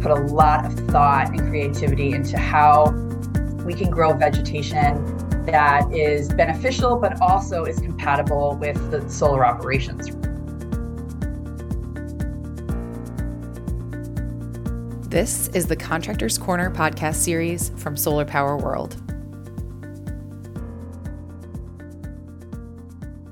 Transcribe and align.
put 0.00 0.10
a 0.10 0.14
lot 0.14 0.64
of 0.64 0.72
thought 0.88 1.28
and 1.28 1.40
creativity 1.40 2.12
into 2.12 2.38
how 2.38 2.90
we 3.66 3.74
can 3.74 3.90
grow 3.90 4.14
vegetation 4.14 5.04
that 5.44 5.92
is 5.92 6.32
beneficial 6.32 6.96
but 6.96 7.20
also 7.20 7.64
is 7.64 7.78
compatible 7.80 8.56
with 8.58 8.90
the 8.90 9.06
solar 9.10 9.44
operations. 9.44 10.08
This 15.10 15.48
is 15.48 15.66
the 15.66 15.76
Contractors 15.76 16.38
Corner 16.38 16.70
podcast 16.70 17.16
series 17.16 17.70
from 17.76 17.94
Solar 17.94 18.24
Power 18.24 18.56
World. 18.56 18.96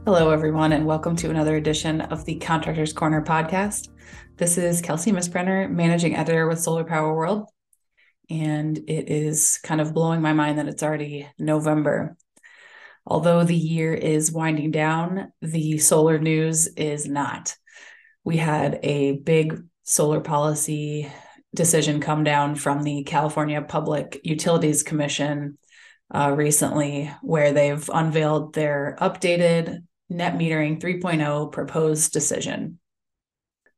Hello, 0.05 0.31
everyone, 0.31 0.73
and 0.73 0.85
welcome 0.85 1.17
to 1.17 1.31
another 1.31 1.57
edition 1.57 2.03
of 2.03 2.27
the 2.27 2.35
Contractors 2.37 2.93
Corner 2.93 3.23
podcast. 3.23 3.89
This 4.39 4.57
is 4.57 4.81
Kelsey 4.81 5.11
Misbrener, 5.11 5.69
managing 5.69 6.15
editor 6.15 6.47
with 6.47 6.61
Solar 6.61 6.85
Power 6.85 7.13
World. 7.13 7.49
And 8.31 8.79
it 8.79 9.11
is 9.11 9.59
kind 9.65 9.81
of 9.81 9.93
blowing 9.93 10.23
my 10.23 10.33
mind 10.33 10.61
that 10.61 10.69
it's 10.69 10.85
already 10.85 11.29
November. 11.41 12.17
Although 13.05 13.43
the 13.43 13.57
year 13.57 13.93
is 13.93 14.31
winding 14.31 14.71
down, 14.71 15.33
the 15.43 15.79
solar 15.79 16.21
news 16.21 16.69
is 16.69 17.05
not. 17.05 17.57
We 18.23 18.37
had 18.37 18.79
a 18.85 19.17
big 19.17 19.61
solar 19.83 20.21
policy 20.21 21.11
decision 21.53 22.01
come 22.01 22.23
down 22.23 22.55
from 22.55 22.85
the 22.85 23.03
California 23.03 23.61
Public 23.61 24.21
Utilities 24.23 24.85
Commission 24.85 25.59
uh, 26.15 26.33
recently, 26.33 27.11
where 27.23 27.53
they've 27.53 27.91
unveiled 27.93 28.55
their 28.55 28.97
updated 29.01 29.83
net 30.09 30.35
metering 30.35 30.81
3.0 30.81 31.51
proposed 31.51 32.13
decision. 32.13 32.79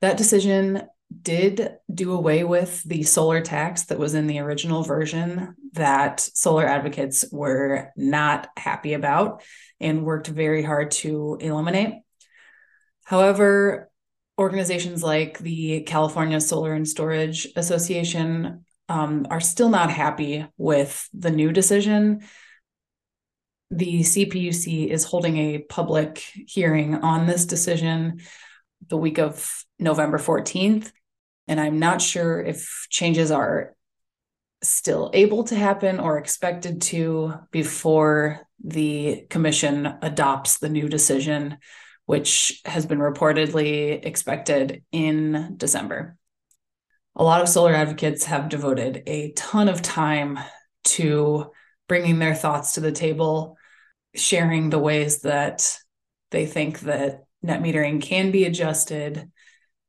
That 0.00 0.16
decision 0.16 0.82
did 1.22 1.76
do 1.92 2.12
away 2.12 2.44
with 2.44 2.82
the 2.84 3.02
solar 3.02 3.40
tax 3.40 3.84
that 3.84 3.98
was 3.98 4.14
in 4.14 4.26
the 4.26 4.38
original 4.38 4.82
version 4.82 5.54
that 5.72 6.20
solar 6.20 6.64
advocates 6.64 7.24
were 7.32 7.90
not 7.96 8.48
happy 8.56 8.92
about 8.92 9.42
and 9.80 10.04
worked 10.04 10.28
very 10.28 10.62
hard 10.62 10.92
to 10.92 11.36
eliminate. 11.40 11.94
However, 13.04 13.90
organizations 14.38 15.02
like 15.02 15.38
the 15.38 15.82
California 15.82 16.40
Solar 16.40 16.72
and 16.72 16.88
Storage 16.88 17.48
Association 17.56 18.64
um, 18.88 19.26
are 19.30 19.40
still 19.40 19.68
not 19.68 19.90
happy 19.90 20.46
with 20.56 21.08
the 21.12 21.30
new 21.30 21.52
decision. 21.52 22.22
The 23.70 24.00
CPUC 24.00 24.88
is 24.88 25.04
holding 25.04 25.36
a 25.36 25.58
public 25.58 26.18
hearing 26.46 26.94
on 26.96 27.26
this 27.26 27.44
decision 27.44 28.20
the 28.88 28.96
week 28.96 29.18
of 29.18 29.64
November 29.78 30.18
14th. 30.18 30.90
And 31.48 31.60
I'm 31.60 31.78
not 31.78 32.00
sure 32.00 32.40
if 32.40 32.86
changes 32.90 33.30
are 33.30 33.74
still 34.62 35.10
able 35.14 35.44
to 35.44 35.56
happen 35.56 35.98
or 36.00 36.18
expected 36.18 36.82
to 36.82 37.34
before 37.50 38.40
the 38.62 39.26
commission 39.30 39.94
adopts 40.02 40.58
the 40.58 40.68
new 40.68 40.88
decision, 40.88 41.58
which 42.04 42.60
has 42.64 42.86
been 42.86 42.98
reportedly 42.98 44.04
expected 44.04 44.82
in 44.92 45.54
December. 45.56 46.16
A 47.16 47.24
lot 47.24 47.40
of 47.40 47.48
solar 47.48 47.74
advocates 47.74 48.24
have 48.26 48.48
devoted 48.48 49.02
a 49.06 49.32
ton 49.32 49.68
of 49.68 49.82
time 49.82 50.38
to 50.84 51.50
bringing 51.88 52.18
their 52.18 52.34
thoughts 52.34 52.74
to 52.74 52.80
the 52.80 52.92
table, 52.92 53.56
sharing 54.14 54.70
the 54.70 54.78
ways 54.78 55.22
that 55.22 55.76
they 56.30 56.46
think 56.46 56.80
that 56.80 57.24
net 57.42 57.62
metering 57.62 58.02
can 58.02 58.30
be 58.30 58.44
adjusted 58.44 59.30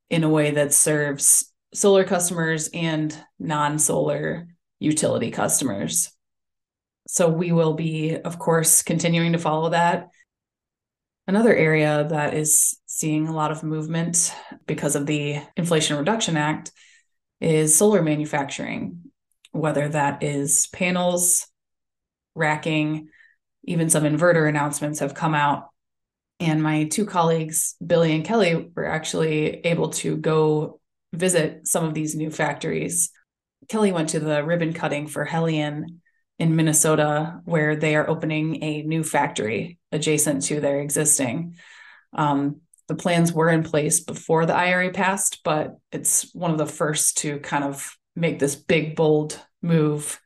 in 0.10 0.24
a 0.24 0.30
way 0.30 0.52
that 0.52 0.74
serves 0.74 1.52
solar 1.74 2.04
customers 2.04 2.70
and 2.74 3.18
non 3.40 3.80
solar 3.80 4.48
utility 4.80 5.32
customers. 5.32 6.12
So 7.08 7.30
we 7.30 7.52
will 7.52 7.74
be, 7.74 8.16
of 8.16 8.40
course, 8.40 8.84
continuing 8.84 9.34
to 9.34 9.40
follow 9.40 9.70
that. 9.70 10.10
Another 11.28 11.56
area 11.56 12.08
that 12.10 12.34
is 12.34 12.78
seeing 12.86 13.28
a 13.28 13.34
lot 13.34 13.52
of 13.52 13.64
movement 13.64 14.34
because 14.66 14.96
of 14.96 15.06
the 15.06 15.42
Inflation 15.56 15.98
Reduction 15.98 16.36
Act 16.36 16.72
is 17.40 17.76
solar 17.76 18.02
manufacturing, 18.02 19.12
whether 19.52 19.90
that 19.90 20.24
is 20.24 20.68
panels, 20.74 21.48
racking, 22.36 23.10
even 23.64 23.90
some 23.90 24.04
inverter 24.04 24.48
announcements 24.48 25.00
have 25.00 25.14
come 25.14 25.36
out 25.36 25.71
and 26.42 26.62
my 26.62 26.86
two 26.86 27.06
colleagues, 27.06 27.76
Billy 27.86 28.16
and 28.16 28.26
Kelly, 28.26 28.72
were 28.76 28.88
actually 28.88 29.60
able 29.60 29.90
to 29.90 30.18
go 30.18 30.80
visit 31.14 31.68
some 31.68 31.86
of 31.86 31.94
these 31.94 32.16
new 32.16 32.32
factories. 32.32 33.12
Kelly 33.70 33.92
went 33.92 34.10
to 34.10 34.20
the 34.20 34.44
ribbon 34.44 34.74
cutting 34.74 35.08
for 35.08 35.24
Heliene 35.24 35.86
in 36.40 36.56
Minnesota, 36.56 37.42
where 37.46 37.76
they 37.76 37.96
are 37.96 38.10
opening 38.10 38.64
a 38.64 38.82
new 38.82 39.04
factory 39.04 39.78
adjacent 39.92 40.42
to 40.46 40.60
their 40.60 40.80
existing. 40.80 41.58
Um, 42.14 42.62
the 42.88 42.96
plans 42.96 43.32
were 43.32 43.50
in 43.50 43.62
place 43.62 44.00
before 44.00 44.48
the 44.48 44.56
IRA 44.56 44.90
passed, 44.90 45.42
but 45.44 45.78
it's 45.92 46.34
one 46.34 46.50
of 46.50 46.58
the 46.58 46.66
first 46.66 47.20
to 47.20 47.38
kind 47.40 47.64
of 47.64 47.96
make 48.16 48.40
this 48.40 48.56
big, 48.56 48.96
bold 48.96 49.40
move 49.62 50.20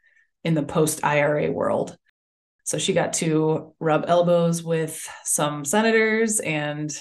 in 0.45 0.53
the 0.53 0.63
post 0.63 1.03
IRA 1.03 1.51
world. 1.51 1.97
So 2.65 2.77
she 2.77 2.93
got 2.93 3.13
to 3.13 3.73
rub 3.79 4.05
elbows 4.07 4.61
with 4.63 5.07
some 5.23 5.63
senators 5.63 6.39
and 6.39 6.95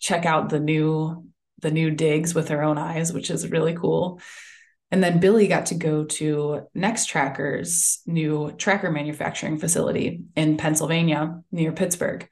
check 0.00 0.26
out 0.26 0.48
the 0.48 0.60
new 0.60 1.26
the 1.62 1.70
new 1.70 1.90
digs 1.90 2.34
with 2.34 2.48
her 2.48 2.62
own 2.62 2.76
eyes, 2.76 3.12
which 3.12 3.30
is 3.30 3.50
really 3.50 3.74
cool. 3.74 4.20
And 4.90 5.02
then 5.02 5.20
Billy 5.20 5.48
got 5.48 5.66
to 5.66 5.74
go 5.74 6.04
to 6.04 6.66
Nextracker's 6.76 8.02
new 8.06 8.52
tracker 8.52 8.90
manufacturing 8.90 9.58
facility 9.58 10.22
in 10.36 10.58
Pennsylvania 10.58 11.40
near 11.50 11.72
Pittsburgh. 11.72 12.28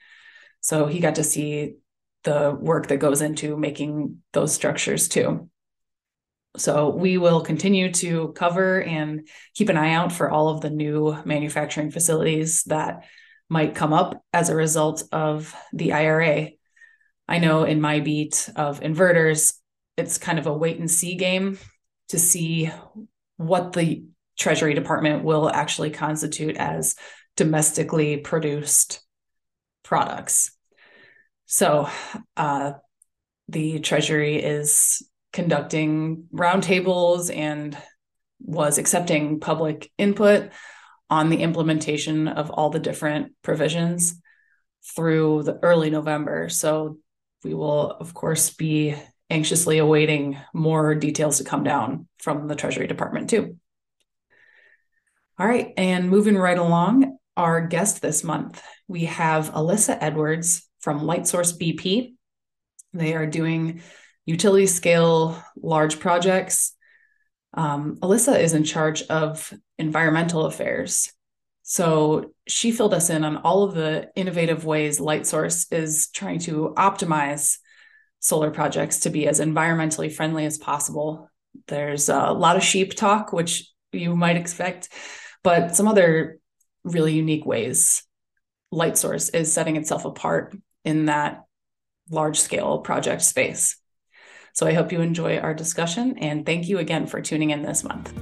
So 0.61 0.87
he 0.87 1.01
got 1.01 1.17
to 1.17 1.25
see 1.25 1.77
the 2.23 2.57
work 2.59 2.89
that 2.89 2.99
goes 2.99 3.23
into 3.23 3.57
making 3.57 4.23
those 4.33 4.55
structures 4.55 5.09
too. 5.09 5.49
So 6.57 6.91
we 6.91 7.19
will 7.19 7.41
continue 7.41 7.93
to 7.95 8.33
cover 8.37 8.83
and 8.83 9.29
keep 9.55 9.69
an 9.69 9.77
eye 9.77 9.93
out 9.93 10.13
for 10.13 10.31
all 10.31 10.49
of 10.49 10.61
the 10.61 10.71
new 10.71 11.17
manufacturing 11.25 11.91
facilities 11.91 12.63
that 12.65 13.05
might 13.49 13.75
come 13.75 13.93
up 13.93 14.23
as 14.33 14.49
a 14.49 14.57
result 14.57 15.03
of 15.11 15.55
the 15.73 15.93
IRA. 15.93 16.51
I 17.29 17.39
know 17.39 17.65
in 17.65 17.81
my 17.81 18.01
beat 18.01 18.49
of 18.55 18.81
inverters, 18.81 19.55
it's 19.97 20.19
kind 20.19 20.39
of 20.39 20.47
a 20.47 20.53
wait 20.53 20.79
and 20.79 20.91
see 20.91 21.17
game 21.17 21.59
to 22.09 22.19
see 22.19 22.71
what 23.37 23.73
the 23.73 24.05
Treasury 24.39 24.75
Department 24.75 25.25
will 25.25 25.49
actually 25.49 25.91
constitute 25.91 26.57
as 26.57 26.97
domestically 27.37 28.19
produced 28.19 29.01
products. 29.83 30.57
So 31.47 31.89
uh, 32.37 32.73
the 33.49 33.81
Treasury 33.81 34.37
is 34.37 35.03
conducting 35.35 36.29
roundtables 36.33 37.35
and 37.35 37.77
was 38.41 38.79
accepting 38.79 39.41
public 39.41 39.91
input 39.99 40.51
on 41.11 41.29
the 41.29 41.43
implementation 41.43 42.29
of 42.29 42.51
all 42.51 42.71
the 42.71 42.79
different 42.79 43.33
provisions 43.43 44.15
through 44.95 45.43
the 45.43 45.59
early 45.63 45.91
November. 45.91 46.49
So 46.49 46.99
we 47.43 47.53
will, 47.53 47.91
of 47.91 48.15
course, 48.15 48.51
be 48.51 48.95
anxiously 49.29 49.79
awaiting 49.79 50.39
more 50.55 50.95
details 50.95 51.39
to 51.39 51.45
come 51.45 51.65
down 51.65 52.07
from 52.19 52.47
the 52.47 52.55
Treasury 52.55 52.87
Department, 52.87 53.29
too. 53.29 53.59
All 55.37 55.47
right, 55.49 55.73
and 55.77 56.11
moving 56.11 56.37
right 56.37 56.59
along, 56.59 57.19
our 57.37 57.67
guest 57.67 58.01
this 58.01 58.23
month, 58.23 58.63
we 58.87 59.07
have 59.07 59.53
Alyssa 59.53 59.99
Edwards 60.01 60.69
from 60.79 61.01
Lightsource 61.01 61.59
BP. 61.59 62.15
They 62.93 63.15
are 63.15 63.27
doing 63.27 63.83
utility 64.27 64.67
scale 64.67 65.43
large 65.57 66.01
projects. 66.01 66.75
Um, 67.53 67.99
Alyssa 68.03 68.39
is 68.39 68.55
in 68.55 68.65
charge 68.65 69.03
of 69.03 69.53
environmental 69.79 70.47
affairs. 70.47 71.13
So 71.63 72.33
she 72.47 72.73
filled 72.73 72.93
us 72.93 73.09
in 73.11 73.25
on 73.25 73.39
all 73.39 73.65
of 73.65 73.75
the 73.75 74.11
innovative 74.15 74.65
ways 74.65 75.01
Lightsource 75.01 75.73
is 75.73 76.09
trying 76.11 76.41
to 76.41 76.75
optimize 76.77 77.59
solar 78.21 78.51
projects 78.51 79.01
to 79.01 79.11
be 79.11 79.27
as 79.27 79.41
environmentally 79.41 80.13
friendly 80.13 80.45
as 80.47 80.59
possible. 80.59 81.31
There's 81.67 82.09
a 82.09 82.33
lot 82.33 82.57
of 82.57 82.63
sheep 82.63 82.95
talk, 82.95 83.33
which 83.33 83.71
you 83.93 84.17
might 84.17 84.37
expect, 84.37 84.89
but 85.43 85.77
some 85.77 85.89
other 85.89 86.39
really 86.85 87.15
unique 87.15 87.47
ways 87.47 88.03
Lightsource 88.73 89.35
is 89.35 89.53
setting 89.53 89.77
itself 89.77 90.05
apart 90.05 90.57
in 90.85 91.07
that 91.07 91.45
large 92.11 92.41
scale 92.41 92.79
project 92.79 93.23
space. 93.23 93.77
So 94.55 94.69
I 94.69 94.73
hope 94.73 94.93
you 94.93 95.01
enjoy 95.01 95.39
our 95.39 95.53
discussion 95.53 96.17
and 96.19 96.47
thank 96.47 96.69
you 96.69 96.79
again 96.79 97.09
for 97.09 97.21
tuning 97.21 97.51
in 97.51 97.63
this 97.63 97.83
month. 97.83 98.13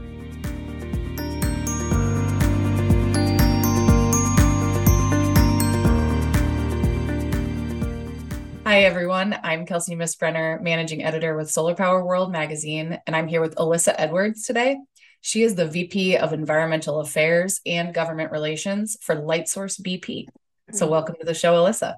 Hi, 8.64 8.84
everyone. 8.84 9.38
I'm 9.43 9.67
Kelsey 9.67 9.94
Misbrener, 9.94 10.62
managing 10.62 11.05
editor 11.05 11.37
with 11.37 11.50
Solar 11.50 11.75
Power 11.75 12.02
World 12.02 12.32
magazine, 12.32 12.99
and 13.06 13.14
I'm 13.14 13.28
here 13.28 13.43
with 13.43 13.55
Alyssa 13.56 13.94
Edwards 13.99 14.46
today. 14.46 14.78
She 15.20 15.43
is 15.43 15.55
the 15.55 15.69
VP 15.69 16.17
of 16.17 16.32
Environmental 16.32 17.00
Affairs 17.00 17.61
and 17.67 17.93
Government 17.93 18.32
Relations 18.32 18.96
for 19.02 19.14
Lightsource 19.14 19.78
BP. 19.82 20.28
So, 20.70 20.87
mm-hmm. 20.87 20.93
welcome 20.93 21.17
to 21.20 21.26
the 21.26 21.35
show, 21.35 21.52
Alyssa. 21.56 21.96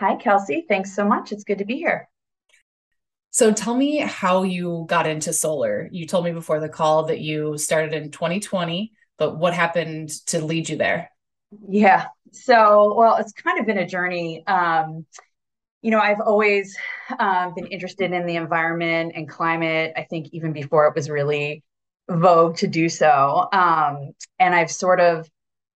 Hi, 0.00 0.16
Kelsey. 0.16 0.64
Thanks 0.66 0.96
so 0.96 1.04
much. 1.04 1.30
It's 1.30 1.44
good 1.44 1.58
to 1.58 1.66
be 1.66 1.76
here. 1.76 2.08
So, 3.34 3.52
tell 3.52 3.74
me 3.74 3.96
how 3.98 4.44
you 4.44 4.86
got 4.88 5.08
into 5.08 5.32
solar. 5.32 5.88
You 5.90 6.06
told 6.06 6.24
me 6.24 6.30
before 6.30 6.60
the 6.60 6.68
call 6.68 7.06
that 7.06 7.18
you 7.18 7.58
started 7.58 7.92
in 7.92 8.12
2020, 8.12 8.92
but 9.18 9.38
what 9.38 9.54
happened 9.54 10.10
to 10.26 10.38
lead 10.44 10.68
you 10.68 10.76
there? 10.76 11.10
Yeah. 11.68 12.06
So, 12.30 12.94
well, 12.96 13.16
it's 13.16 13.32
kind 13.32 13.58
of 13.58 13.66
been 13.66 13.78
a 13.78 13.88
journey. 13.88 14.46
Um, 14.46 15.04
you 15.82 15.90
know, 15.90 15.98
I've 15.98 16.20
always 16.20 16.76
um, 17.18 17.54
been 17.56 17.66
interested 17.66 18.12
in 18.12 18.24
the 18.24 18.36
environment 18.36 19.14
and 19.16 19.28
climate. 19.28 19.94
I 19.96 20.04
think 20.04 20.28
even 20.30 20.52
before 20.52 20.86
it 20.86 20.94
was 20.94 21.10
really 21.10 21.64
vogue 22.08 22.56
to 22.58 22.68
do 22.68 22.88
so. 22.88 23.48
Um, 23.52 24.12
and 24.38 24.54
I've 24.54 24.70
sort 24.70 25.00
of, 25.00 25.28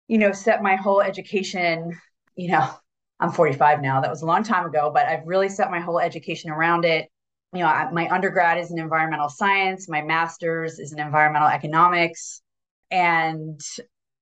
you 0.07 0.19
know, 0.19 0.31
set 0.31 0.63
my 0.63 0.77
whole 0.77 1.01
education, 1.03 1.99
you 2.37 2.53
know, 2.53 2.71
I'm 3.19 3.33
45 3.33 3.83
now. 3.83 4.01
That 4.01 4.11
was 4.11 4.23
a 4.23 4.27
long 4.27 4.45
time 4.45 4.65
ago, 4.65 4.93
but 4.95 5.07
I've 5.07 5.27
really 5.27 5.49
set 5.49 5.73
my 5.73 5.81
whole 5.81 5.99
education 5.99 6.51
around 6.53 6.85
it. 6.85 7.09
You 7.55 7.61
know, 7.61 7.89
my 7.93 8.09
undergrad 8.11 8.59
is 8.59 8.71
in 8.71 8.79
environmental 8.79 9.29
science, 9.29 9.89
my 9.89 10.03
master's 10.03 10.79
is 10.79 10.93
in 10.93 11.00
environmental 11.00 11.49
economics. 11.49 12.43
And 12.91 13.61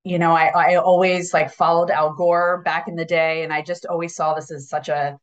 you 0.04 0.20
know, 0.20 0.32
I, 0.32 0.52
I 0.54 0.76
always 0.76 1.34
like 1.34 1.52
followed 1.52 1.90
Al 1.90 2.14
Gore 2.14 2.62
back 2.64 2.86
in 2.86 2.94
the 2.94 3.04
day, 3.04 3.42
and 3.42 3.52
I 3.52 3.60
just 3.62 3.86
always 3.86 4.14
saw 4.14 4.34
this 4.34 4.52
as 4.52 4.68
such 4.68 4.88
a 4.88 5.18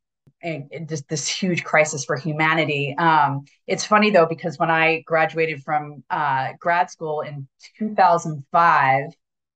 just 0.87 1.07
this 1.07 1.27
huge 1.27 1.63
crisis 1.63 2.03
for 2.03 2.17
humanity. 2.17 2.93
Um, 2.97 3.45
it's 3.67 3.85
funny 3.85 4.09
though 4.09 4.25
because 4.25 4.57
when 4.59 4.69
I 4.69 5.01
graduated 5.05 5.63
from 5.63 6.03
uh, 6.09 6.53
grad 6.59 6.89
school 6.89 7.21
in 7.21 7.47
2005, 7.79 9.05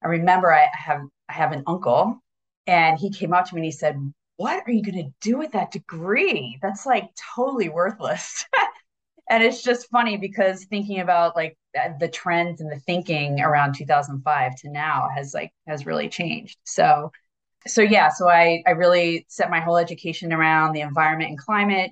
I 0.04 0.08
remember 0.08 0.54
I 0.54 0.68
have 0.74 1.02
I 1.28 1.34
have 1.34 1.52
an 1.52 1.64
uncle, 1.68 2.22
and 2.66 2.98
he 2.98 3.12
came 3.12 3.34
up 3.34 3.46
to 3.48 3.56
me 3.56 3.60
and 3.60 3.66
he 3.66 3.72
said, 3.72 3.98
"What 4.38 4.64
are 4.66 4.72
you 4.72 4.84
going 4.84 5.06
to 5.06 5.14
do 5.22 5.38
with 5.38 5.52
that 5.54 5.72
degree? 5.72 6.60
That's 6.62 6.86
like 6.86 7.10
totally 7.36 7.70
worthless." 7.70 8.46
and 9.30 9.44
it's 9.44 9.62
just 9.64 9.90
funny 9.90 10.18
because 10.18 10.66
thinking 10.66 11.00
about 11.00 11.36
like 11.36 11.58
the 12.00 12.08
trends 12.08 12.62
and 12.62 12.72
the 12.72 12.80
thinking 12.80 13.42
around 13.42 13.76
2005 13.76 14.56
to 14.58 14.70
now 14.70 15.10
has 15.16 15.34
like 15.34 15.52
has 15.68 15.86
really 15.86 16.10
changed. 16.10 16.58
So 16.64 17.12
so 17.68 17.82
yeah, 17.82 18.10
so 18.10 18.30
I 18.30 18.64
I 18.66 18.72
really 18.72 19.26
set 19.30 19.50
my 19.50 19.60
whole 19.60 19.78
education 19.78 20.34
around 20.34 20.74
the 20.74 20.82
environment 20.82 21.30
and 21.32 21.40
climate. 21.40 21.92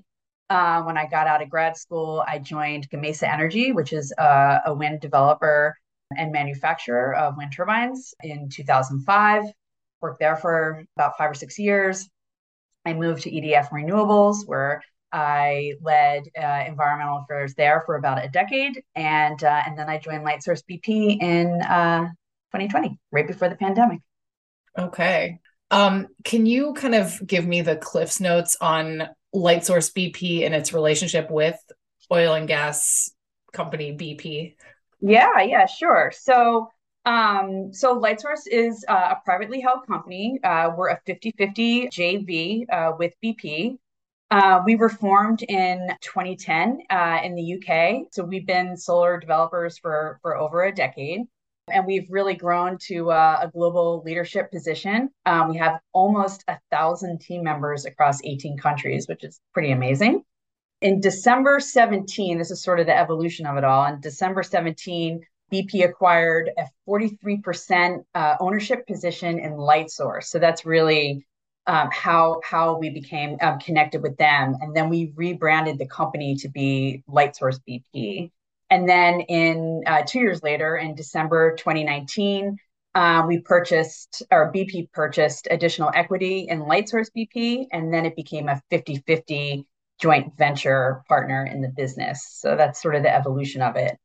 Uh, 0.50 0.84
when 0.84 0.98
I 0.98 1.08
got 1.08 1.28
out 1.28 1.42
of 1.42 1.50
grad 1.50 1.76
school, 1.76 2.24
I 2.28 2.38
joined 2.38 2.90
Gamesa 2.90 3.28
Energy, 3.28 3.72
which 3.72 3.94
is 3.94 4.14
a, 4.18 4.62
a 4.68 4.74
wind 4.74 5.02
developer 5.02 5.76
and 6.16 6.32
manufacturer 6.32 7.16
of 7.16 7.36
wind 7.36 7.52
turbines 7.56 8.14
in 8.22 8.50
2005. 8.50 9.44
Worked 10.02 10.20
there 10.20 10.36
for 10.36 10.86
about 10.98 11.18
five 11.18 11.32
or 11.32 11.34
six 11.34 11.58
years. 11.58 12.08
I 12.86 12.94
moved 12.94 13.24
to 13.24 13.32
EDF 13.32 13.70
Renewables, 13.70 14.48
where 14.48 14.82
I 15.12 15.74
led 15.82 16.24
uh, 16.38 16.64
environmental 16.68 17.20
affairs 17.20 17.54
there 17.56 17.84
for 17.86 17.96
about 17.96 18.24
a 18.24 18.30
decade, 18.30 18.84
and 18.96 19.42
uh, 19.44 19.64
and 19.66 19.78
then 19.78 19.90
I 19.90 19.98
joined 19.98 20.26
Lightsource 20.26 20.64
BP 20.70 21.22
in 21.22 21.62
uh, 21.62 22.06
2020, 22.52 23.00
right 23.12 23.28
before 23.28 23.50
the 23.50 23.56
pandemic. 23.56 24.00
Okay, 24.78 25.40
um, 25.72 26.08
can 26.24 26.46
you 26.46 26.74
kind 26.74 26.96
of 26.96 27.26
give 27.26 27.46
me 27.46 27.62
the 27.62 27.78
Cliffs 27.78 28.20
notes 28.20 28.58
on 28.60 29.08
Lightsource 29.34 29.92
BP 29.94 30.46
and 30.46 30.54
its 30.54 30.74
relationship 30.74 31.30
with 31.32 31.58
oil 32.12 32.34
and 32.34 32.48
gas 32.48 33.10
company 33.54 33.96
BP? 33.98 34.56
Yeah, 35.02 35.42
yeah, 35.42 35.66
sure. 35.66 36.12
So, 36.16 36.70
um, 37.06 37.74
so 37.74 38.00
Lightsource 38.00 38.48
is 38.50 38.86
uh, 38.88 39.14
a 39.14 39.22
privately 39.24 39.60
held 39.62 39.86
company. 39.88 40.40
Uh, 40.44 40.72
we're 40.76 40.90
a 40.90 41.00
50-50 41.08 41.90
JV 41.90 42.66
uh, 42.72 42.94
with 42.98 43.14
BP. 43.24 43.78
Uh, 44.32 44.62
we 44.66 44.76
were 44.76 44.90
formed 44.90 45.44
in 45.44 45.88
2010 46.02 46.80
uh, 46.90 47.20
in 47.24 47.36
the 47.36 47.56
UK. 47.56 48.08
So 48.12 48.24
we've 48.24 48.48
been 48.48 48.76
solar 48.76 49.20
developers 49.20 49.78
for 49.78 50.20
for 50.24 50.36
over 50.36 50.64
a 50.64 50.74
decade 50.74 51.22
and 51.72 51.86
we've 51.86 52.08
really 52.10 52.36
grown 52.36 52.78
to 52.78 53.12
uh, 53.12 53.40
a 53.42 53.48
global 53.50 54.04
leadership 54.06 54.52
position. 54.52 55.10
Um, 55.26 55.50
we 55.50 55.58
have 55.58 55.80
almost 55.94 56.44
a 56.48 56.60
thousand 56.72 57.20
team 57.22 57.44
members 57.44 57.86
across 57.86 58.24
18 58.24 58.58
countries, 58.58 59.08
which 59.08 59.24
is 59.24 59.40
pretty 59.54 59.72
amazing. 59.72 60.24
In 60.82 61.00
December 61.00 61.60
17, 61.60 62.38
this 62.38 62.52
is 62.52 62.62
sort 62.62 62.80
of 62.80 62.86
the 62.86 62.96
evolution 62.96 63.46
of 63.46 63.58
it 63.58 63.64
all. 63.64 63.86
In 63.86 64.00
December 64.00 64.44
17, 64.44 65.22
BP 65.52 65.86
acquired 65.86 66.50
a 66.58 66.66
43% 66.88 68.04
uh, 68.14 68.36
ownership 68.40 68.88
position 68.88 69.40
in 69.40 69.54
Lightsource. 69.54 70.26
So 70.26 70.40
that's 70.40 70.66
really 70.66 71.26
um, 71.68 71.90
how 71.92 72.42
how 72.44 72.78
we 72.78 72.90
became 72.90 73.38
um, 73.42 73.60
connected 73.60 74.02
with 74.04 74.18
them, 74.18 74.56
and 74.62 74.76
then 74.76 74.90
we 74.90 75.14
rebranded 75.16 75.80
the 75.80 75.88
company 75.88 76.36
to 76.36 76.50
be 76.50 77.04
Lightsource 77.10 77.60
BP. 77.68 78.32
And 78.70 78.88
then 78.88 79.22
in 79.22 79.84
uh, 79.86 80.04
two 80.06 80.20
years 80.20 80.44
later, 80.44 80.78
in 80.78 80.96
December 80.96 81.56
2019, 81.56 82.58
uh, 82.96 83.24
we 83.28 83.40
purchased, 83.42 84.24
or 84.32 84.52
BP 84.52 84.92
purchased 84.92 85.48
additional 85.52 85.92
equity 85.94 86.48
in 86.50 86.62
Lightsource 86.62 87.10
BP, 87.16 87.68
and 87.72 87.94
then 87.94 88.06
it 88.06 88.16
became 88.16 88.48
a 88.48 88.62
50 88.70 89.04
50 89.06 89.66
joint 90.00 90.38
venture 90.38 91.04
partner 91.08 91.46
in 91.46 91.62
the 91.62 91.70
business. 91.70 92.26
So 92.30 92.56
that's 92.56 92.82
sort 92.82 92.96
of 92.96 93.04
the 93.04 93.14
evolution 93.14 93.62
of 93.62 93.76
it. 93.76 93.98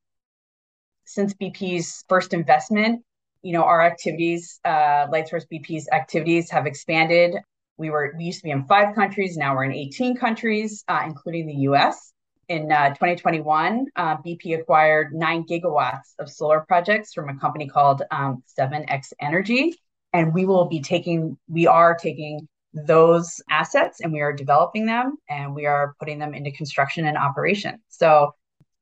Since 1.12 1.34
BP's 1.34 2.04
first 2.08 2.32
investment, 2.32 3.02
you 3.42 3.52
know, 3.52 3.64
our 3.64 3.82
activities, 3.82 4.60
uh, 4.64 5.08
Lightsource 5.08 5.44
BP's 5.52 5.88
activities 5.92 6.50
have 6.50 6.66
expanded. 6.66 7.36
We 7.78 7.90
were 7.90 8.14
we 8.16 8.24
used 8.24 8.40
to 8.40 8.44
be 8.44 8.50
in 8.50 8.64
five 8.66 8.94
countries, 8.94 9.36
now 9.36 9.56
we're 9.56 9.64
in 9.64 9.72
18 9.72 10.16
countries, 10.16 10.84
uh, 10.86 11.02
including 11.04 11.46
the 11.46 11.54
US 11.70 12.12
in 12.50 12.70
uh, 12.72 12.88
2021, 12.90 13.86
uh, 13.94 14.16
BP 14.16 14.60
acquired 14.60 15.14
nine 15.14 15.44
gigawatts 15.44 16.14
of 16.18 16.28
solar 16.28 16.60
projects 16.60 17.14
from 17.14 17.28
a 17.28 17.38
company 17.38 17.68
called 17.68 18.02
um, 18.10 18.42
7X 18.58 19.12
Energy. 19.20 19.74
And 20.12 20.34
we 20.34 20.44
will 20.44 20.66
be 20.66 20.80
taking, 20.80 21.38
we 21.48 21.68
are 21.68 21.94
taking 21.94 22.48
those 22.74 23.40
assets 23.50 24.00
and 24.00 24.12
we 24.12 24.20
are 24.20 24.32
developing 24.32 24.84
them 24.84 25.16
and 25.28 25.54
we 25.54 25.66
are 25.66 25.94
putting 26.00 26.18
them 26.18 26.34
into 26.34 26.50
construction 26.50 27.06
and 27.06 27.16
operation. 27.16 27.80
So 27.88 28.34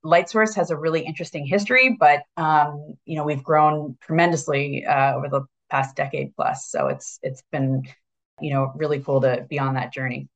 Lightsource 0.08 0.56
has 0.56 0.70
a 0.70 0.76
really 0.76 1.00
interesting 1.00 1.46
history, 1.46 1.96
but 1.98 2.22
um, 2.36 2.94
you 3.04 3.16
know 3.16 3.24
we've 3.24 3.42
grown 3.42 3.96
tremendously 4.00 4.86
uh, 4.86 5.14
over 5.14 5.28
the 5.28 5.42
past 5.70 5.96
decade 5.96 6.34
plus. 6.34 6.70
So 6.70 6.88
it's 6.88 7.18
it's 7.22 7.42
been 7.52 7.82
you 8.40 8.52
know 8.52 8.72
really 8.74 9.00
cool 9.00 9.20
to 9.20 9.46
be 9.48 9.58
on 9.58 9.74
that 9.74 9.92
journey 9.92 10.28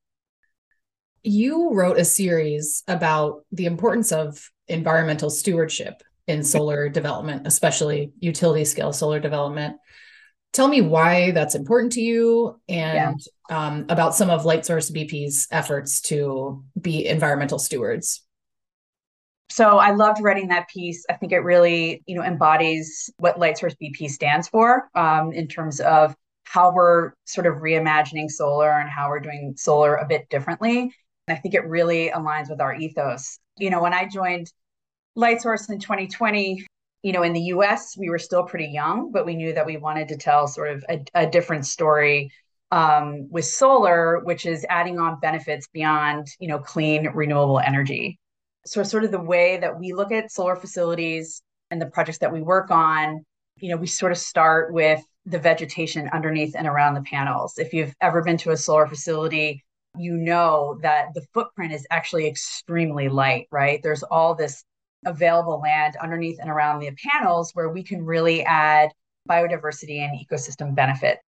you 1.22 1.72
wrote 1.72 1.98
a 1.98 2.04
series 2.04 2.82
about 2.88 3.44
the 3.52 3.66
importance 3.66 4.12
of 4.12 4.50
environmental 4.68 5.30
stewardship 5.30 6.02
in 6.26 6.42
solar 6.42 6.88
development, 6.88 7.46
especially 7.46 8.12
utility 8.20 8.64
scale 8.64 8.92
solar 8.92 9.20
development. 9.20 9.76
Tell 10.52 10.68
me 10.68 10.82
why 10.82 11.30
that's 11.30 11.54
important 11.54 11.92
to 11.92 12.02
you 12.02 12.60
and 12.68 13.20
yeah. 13.48 13.66
um, 13.66 13.86
about 13.88 14.14
some 14.14 14.30
of 14.30 14.42
Lightsource 14.42 14.92
BP's 14.92 15.48
efforts 15.50 16.00
to 16.02 16.62
be 16.78 17.06
environmental 17.06 17.58
stewards. 17.58 18.22
So 19.52 19.76
I 19.76 19.90
loved 19.90 20.22
writing 20.22 20.48
that 20.48 20.68
piece. 20.68 21.04
I 21.10 21.12
think 21.12 21.30
it 21.30 21.40
really, 21.40 22.02
you 22.06 22.14
know, 22.14 22.22
embodies 22.22 23.10
what 23.18 23.36
Lightsource 23.36 23.76
BP 23.82 24.08
stands 24.08 24.48
for 24.48 24.88
um, 24.94 25.30
in 25.32 25.46
terms 25.46 25.78
of 25.80 26.16
how 26.44 26.72
we're 26.72 27.12
sort 27.26 27.46
of 27.46 27.56
reimagining 27.56 28.30
solar 28.30 28.70
and 28.70 28.88
how 28.88 29.10
we're 29.10 29.20
doing 29.20 29.52
solar 29.58 29.96
a 29.96 30.06
bit 30.06 30.26
differently. 30.30 30.90
I 31.28 31.34
think 31.34 31.54
it 31.54 31.66
really 31.66 32.08
aligns 32.08 32.48
with 32.48 32.62
our 32.62 32.74
ethos. 32.74 33.38
You 33.58 33.68
know, 33.68 33.82
when 33.82 33.92
I 33.92 34.08
joined 34.08 34.50
Lightsource 35.18 35.68
in 35.68 35.78
2020, 35.78 36.64
you 37.02 37.12
know, 37.12 37.22
in 37.22 37.34
the 37.34 37.52
US, 37.56 37.94
we 37.98 38.08
were 38.08 38.18
still 38.18 38.44
pretty 38.44 38.68
young, 38.68 39.12
but 39.12 39.26
we 39.26 39.36
knew 39.36 39.52
that 39.52 39.66
we 39.66 39.76
wanted 39.76 40.08
to 40.08 40.16
tell 40.16 40.48
sort 40.48 40.70
of 40.70 40.84
a, 40.88 41.04
a 41.14 41.26
different 41.26 41.66
story 41.66 42.32
um, 42.70 43.28
with 43.30 43.44
solar, 43.44 44.20
which 44.20 44.46
is 44.46 44.64
adding 44.70 44.98
on 44.98 45.20
benefits 45.20 45.68
beyond, 45.74 46.26
you 46.40 46.48
know, 46.48 46.58
clean, 46.58 47.06
renewable 47.08 47.60
energy. 47.60 48.18
So, 48.64 48.82
sort 48.82 49.04
of 49.04 49.10
the 49.10 49.20
way 49.20 49.58
that 49.58 49.78
we 49.78 49.92
look 49.92 50.12
at 50.12 50.30
solar 50.30 50.56
facilities 50.56 51.42
and 51.70 51.80
the 51.80 51.86
projects 51.86 52.18
that 52.18 52.32
we 52.32 52.42
work 52.42 52.70
on, 52.70 53.24
you 53.56 53.70
know, 53.70 53.76
we 53.76 53.86
sort 53.86 54.12
of 54.12 54.18
start 54.18 54.72
with 54.72 55.02
the 55.26 55.38
vegetation 55.38 56.08
underneath 56.12 56.54
and 56.56 56.66
around 56.66 56.94
the 56.94 57.02
panels. 57.02 57.58
If 57.58 57.72
you've 57.72 57.94
ever 58.00 58.22
been 58.22 58.36
to 58.38 58.50
a 58.50 58.56
solar 58.56 58.86
facility, 58.86 59.62
you 59.98 60.16
know 60.16 60.78
that 60.82 61.14
the 61.14 61.24
footprint 61.34 61.72
is 61.72 61.86
actually 61.90 62.26
extremely 62.26 63.08
light, 63.08 63.46
right? 63.50 63.80
There's 63.82 64.02
all 64.02 64.34
this 64.34 64.64
available 65.04 65.60
land 65.60 65.96
underneath 66.00 66.38
and 66.40 66.50
around 66.50 66.80
the 66.80 66.90
panels 67.12 67.50
where 67.54 67.68
we 67.68 67.82
can 67.82 68.04
really 68.04 68.44
add 68.44 68.90
biodiversity 69.28 69.98
and 69.98 70.18
ecosystem 70.18 70.74
benefit. 70.74 71.18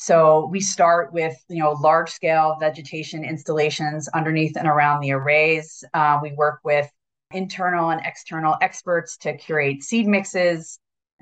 So 0.00 0.46
we 0.52 0.60
start 0.60 1.12
with 1.12 1.36
you 1.48 1.58
know 1.58 1.72
large 1.72 2.10
scale 2.10 2.56
vegetation 2.60 3.24
installations 3.24 4.06
underneath 4.06 4.56
and 4.56 4.68
around 4.68 5.00
the 5.00 5.10
arrays. 5.10 5.82
Uh, 5.92 6.20
we 6.22 6.32
work 6.34 6.60
with 6.62 6.88
internal 7.32 7.90
and 7.90 8.00
external 8.04 8.54
experts 8.62 9.16
to 9.18 9.36
curate 9.36 9.82
seed 9.82 10.06
mixes 10.06 10.78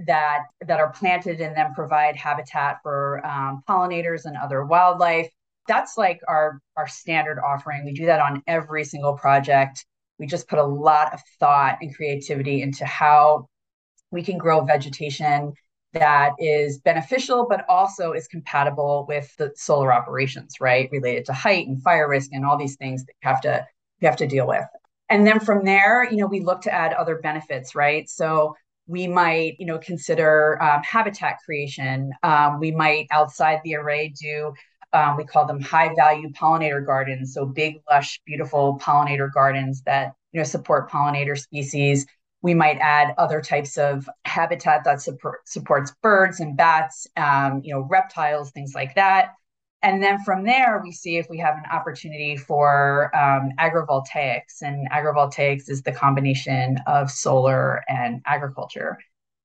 that 0.07 0.43
that 0.67 0.79
are 0.79 0.91
planted 0.91 1.41
and 1.41 1.57
then 1.57 1.73
provide 1.73 2.17
habitat 2.17 2.77
for 2.83 3.25
um, 3.27 3.63
pollinators 3.67 4.27
and 4.27 4.37
other 4.37 4.63
wildlife. 4.63 5.31
That's 5.67 5.97
like 5.97 6.21
our 6.29 6.61
our 6.77 6.87
standard 6.87 7.39
offering. 7.41 7.87
We 7.87 7.95
do 7.95 8.05
that 8.05 8.21
on 8.21 8.43
every 8.47 8.85
single 8.85 9.15
project. 9.15 9.87
We 10.19 10.27
just 10.27 10.49
put 10.49 10.59
a 10.59 10.65
lot 10.65 11.15
of 11.15 11.21
thought 11.41 11.79
and 11.81 11.97
creativity 11.97 12.61
into 12.61 12.85
how 12.85 13.49
we 14.11 14.23
can 14.23 14.37
grow 14.37 14.67
vegetation 14.67 15.55
that 15.99 16.33
is 16.39 16.79
beneficial, 16.79 17.47
but 17.49 17.65
also 17.69 18.13
is 18.13 18.29
compatible 18.29 19.07
with 19.09 19.35
the 19.37 19.53
solar 19.57 19.93
operations, 19.93 20.57
right? 20.61 20.89
Related 20.93 21.25
to 21.27 21.33
height 21.33 21.67
and 21.67 21.83
fire 21.83 22.09
risk 22.09 22.31
and 22.33 22.45
all 22.45 22.57
these 22.57 22.77
things 22.77 23.05
that 23.05 23.13
you 23.23 23.29
have 23.29 23.41
to 23.43 23.67
you 24.01 24.09
have 24.09 24.17
to 24.17 24.27
deal 24.27 24.47
with. 24.47 24.65
And 25.09 25.27
then 25.27 25.41
from 25.41 25.65
there, 25.65 26.09
you 26.11 26.17
know, 26.17 26.27
we 26.27 26.41
look 26.41 26.61
to 26.63 26.75
add 26.75 26.93
other 26.93 27.17
benefits, 27.17 27.75
right? 27.75 28.09
So 28.11 28.57
we 28.87 29.07
might, 29.07 29.57
you 29.59 29.67
know, 29.67 29.79
consider 29.79 30.63
um, 30.63 30.83
habitat 30.83 31.37
creation. 31.45 32.13
Um, 32.23 32.61
we 32.61 32.73
might 32.73 33.07
outside 33.11 33.61
the 33.65 33.77
array 33.77 34.13
do 34.21 34.53
um, 34.93 35.17
we 35.17 35.25
call 35.25 35.47
them 35.47 35.61
high 35.61 35.95
value 35.95 36.31
pollinator 36.31 36.85
gardens. 36.85 37.35
So 37.35 37.45
big, 37.45 37.81
lush, 37.91 38.21
beautiful 38.25 38.79
pollinator 38.81 39.33
gardens 39.33 39.83
that 39.83 40.15
you 40.33 40.41
know 40.41 40.45
support 40.45 40.91
pollinator 40.91 41.39
species 41.39 42.07
we 42.47 42.55
might 42.55 42.79
add 42.79 43.13
other 43.19 43.41
types 43.41 43.77
of 43.77 44.09
habitat 44.25 44.85
that 44.85 45.03
support, 45.03 45.49
supports 45.49 45.93
birds 46.01 46.39
and 46.39 46.57
bats, 46.57 47.05
um, 47.17 47.61
you 47.65 47.75
know, 47.75 47.81
reptiles, 47.81 48.53
things 48.53 48.73
like 48.73 48.95
that. 48.95 49.33
And 49.83 50.01
then 50.01 50.23
from 50.23 50.45
there, 50.45 50.81
we 50.81 50.93
see 50.93 51.17
if 51.17 51.27
we 51.29 51.39
have 51.39 51.57
an 51.57 51.65
opportunity 51.73 52.37
for 52.37 53.11
um, 53.17 53.51
agrivoltaics. 53.59 54.63
And 54.63 54.89
agrivoltaics 54.91 55.69
is 55.69 55.83
the 55.83 55.91
combination 55.91 56.79
of 56.87 57.11
solar 57.11 57.83
and 57.89 58.23
agriculture. 58.27 58.97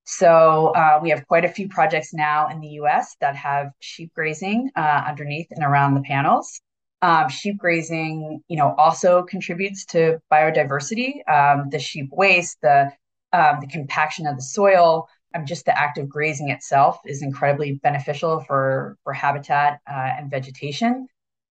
So 0.05 0.67
uh, 0.67 0.99
we 1.01 1.09
have 1.09 1.25
quite 1.27 1.43
a 1.43 1.49
few 1.49 1.69
projects 1.69 2.13
now 2.13 2.49
in 2.49 2.59
the 2.61 2.69
US 2.81 3.15
that 3.19 3.35
have 3.35 3.71
sheep 3.79 4.11
grazing 4.13 4.69
uh, 4.75 5.05
underneath 5.07 5.47
and 5.49 5.63
around 5.63 5.95
the 5.95 6.01
panels. 6.01 6.61
Um, 7.03 7.29
sheep 7.29 7.57
grazing, 7.57 8.43
you 8.47 8.57
know, 8.57 8.75
also 8.77 9.23
contributes 9.23 9.85
to 9.87 10.19
biodiversity. 10.31 11.27
Um, 11.27 11.69
the 11.69 11.79
sheep 11.79 12.09
waste, 12.11 12.57
the 12.61 12.91
um, 13.33 13.59
the 13.61 13.67
compaction 13.67 14.27
of 14.27 14.35
the 14.35 14.41
soil, 14.41 15.07
um, 15.33 15.45
just 15.45 15.65
the 15.65 15.77
act 15.77 15.97
of 15.97 16.09
grazing 16.09 16.49
itself 16.49 16.99
is 17.05 17.21
incredibly 17.21 17.73
beneficial 17.73 18.41
for 18.41 18.97
for 19.03 19.13
habitat 19.13 19.79
uh, 19.89 20.09
and 20.17 20.29
vegetation. 20.29 21.07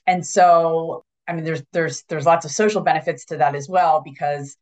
And 0.07 0.27
so, 0.27 1.05
I 1.29 1.33
mean, 1.33 1.45
there's 1.45 1.63
there's 1.73 2.03
there's 2.09 2.27
lots 2.27 2.45
of 2.45 2.51
social 2.51 2.83
benefits 2.83 3.25
to 3.27 3.37
that 3.39 3.55
as 3.55 3.69
well 3.69 4.03
because 4.05 4.57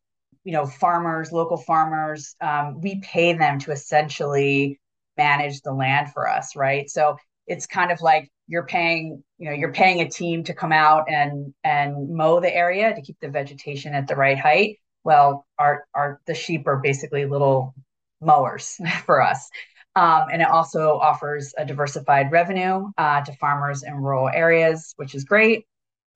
you 0.45 0.53
know 0.53 0.67
farmers, 0.67 1.33
local 1.33 1.57
farmers, 1.57 2.35
um, 2.41 2.81
we 2.81 3.01
pay 3.01 3.33
them 3.33 3.59
to 3.61 3.73
essentially 3.73 4.81
manage 5.17 5.61
the 5.63 5.73
land 5.73 6.13
for 6.13 6.29
us, 6.29 6.55
right? 6.57 6.89
So 6.89 7.17
it's 7.47 7.67
kind 7.67 7.91
of 7.91 8.01
like 8.01 8.31
you're 8.49 8.67
paying 8.67 9.23
you 9.37 9.49
know 9.49 9.55
you're 9.55 9.73
paying 9.73 10.01
a 10.01 10.09
team 10.09 10.43
to 10.45 10.55
come 10.55 10.73
out 10.73 11.05
and 11.09 11.55
and 11.63 12.11
mow 12.11 12.41
the 12.41 12.53
area 12.53 12.95
to 12.95 13.03
keep 13.03 13.17
the 13.21 13.29
vegetation 13.29 13.95
at 13.95 14.09
the 14.09 14.17
right 14.17 14.39
height. 14.39 14.79
Well 15.05 15.47
our 15.59 15.85
our 15.95 16.21
the 16.27 16.35
sheep 16.35 16.67
are 16.67 16.79
basically 16.79 17.27
little 17.27 17.75
mowers 18.21 18.81
for 19.05 19.23
us. 19.23 19.49
Um, 19.95 20.27
and 20.33 20.43
it 20.43 20.49
also 20.49 20.99
offers 20.99 21.55
a 21.59 21.65
diversified 21.65 22.31
revenue 22.31 22.89
uh, 22.99 23.23
to 23.25 23.33
farmers 23.35 23.83
in 23.83 23.95
rural 23.95 24.29
areas 24.29 24.95
which 24.97 25.15
is 25.15 25.25
great. 25.25 25.67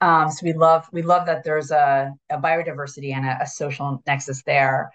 Um, 0.01 0.31
so 0.31 0.45
we 0.45 0.53
love 0.55 0.89
we 0.93 1.03
love 1.03 1.27
that 1.27 1.45
there's 1.45 1.71
a, 1.71 2.13
a 2.31 2.39
biodiversity 2.39 3.15
and 3.15 3.25
a, 3.25 3.43
a 3.43 3.47
social 3.47 4.03
nexus 4.07 4.43
there 4.45 4.91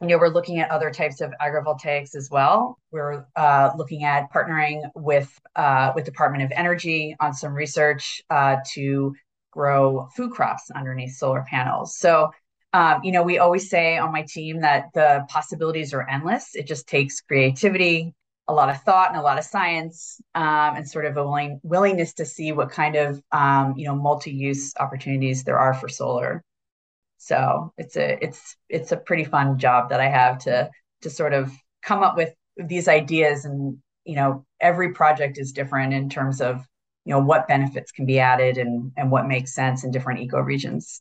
you 0.00 0.08
know, 0.08 0.18
we're 0.18 0.28
looking 0.28 0.58
at 0.58 0.70
other 0.70 0.90
types 0.90 1.20
of 1.20 1.32
agrivoltaics 1.40 2.14
as 2.14 2.28
well. 2.30 2.78
We're 2.90 3.26
uh, 3.36 3.70
looking 3.76 4.04
at 4.04 4.32
partnering 4.32 4.82
with 4.94 5.32
uh, 5.56 5.92
with 5.94 6.04
Department 6.04 6.44
of 6.44 6.52
Energy 6.54 7.16
on 7.20 7.32
some 7.32 7.54
research 7.54 8.20
uh, 8.30 8.56
to 8.74 9.14
grow 9.50 10.08
food 10.16 10.32
crops 10.32 10.70
underneath 10.74 11.14
solar 11.14 11.44
panels. 11.48 11.96
So, 11.96 12.32
um, 12.72 13.02
you 13.04 13.12
know, 13.12 13.22
we 13.22 13.38
always 13.38 13.70
say 13.70 13.96
on 13.96 14.12
my 14.12 14.26
team 14.28 14.60
that 14.62 14.86
the 14.94 15.24
possibilities 15.28 15.94
are 15.94 16.06
endless. 16.08 16.56
It 16.56 16.66
just 16.66 16.88
takes 16.88 17.20
creativity, 17.20 18.12
a 18.48 18.52
lot 18.52 18.68
of 18.68 18.82
thought, 18.82 19.10
and 19.10 19.18
a 19.18 19.22
lot 19.22 19.38
of 19.38 19.44
science, 19.44 20.20
um, 20.34 20.76
and 20.76 20.88
sort 20.88 21.04
of 21.04 21.16
a 21.16 21.22
willing, 21.22 21.60
willingness 21.62 22.14
to 22.14 22.26
see 22.26 22.50
what 22.50 22.70
kind 22.70 22.96
of 22.96 23.22
um, 23.30 23.74
you 23.76 23.86
know 23.86 23.94
multi-use 23.94 24.74
opportunities 24.80 25.44
there 25.44 25.58
are 25.58 25.72
for 25.74 25.88
solar. 25.88 26.42
So 27.18 27.72
it's 27.78 27.96
a 27.96 28.22
it's 28.22 28.56
it's 28.68 28.92
a 28.92 28.96
pretty 28.96 29.24
fun 29.24 29.58
job 29.58 29.90
that 29.90 30.00
I 30.00 30.08
have 30.08 30.38
to 30.40 30.70
to 31.02 31.10
sort 31.10 31.32
of 31.32 31.50
come 31.82 32.02
up 32.02 32.16
with 32.16 32.34
these 32.56 32.88
ideas 32.88 33.44
and 33.44 33.78
you 34.04 34.16
know 34.16 34.44
every 34.60 34.92
project 34.92 35.38
is 35.38 35.52
different 35.52 35.92
in 35.92 36.08
terms 36.08 36.40
of 36.40 36.64
you 37.04 37.12
know 37.12 37.20
what 37.20 37.48
benefits 37.48 37.92
can 37.92 38.06
be 38.06 38.18
added 38.18 38.58
and 38.58 38.92
and 38.96 39.10
what 39.10 39.26
makes 39.26 39.54
sense 39.54 39.84
in 39.84 39.90
different 39.90 40.20
ecoregions. 40.20 41.00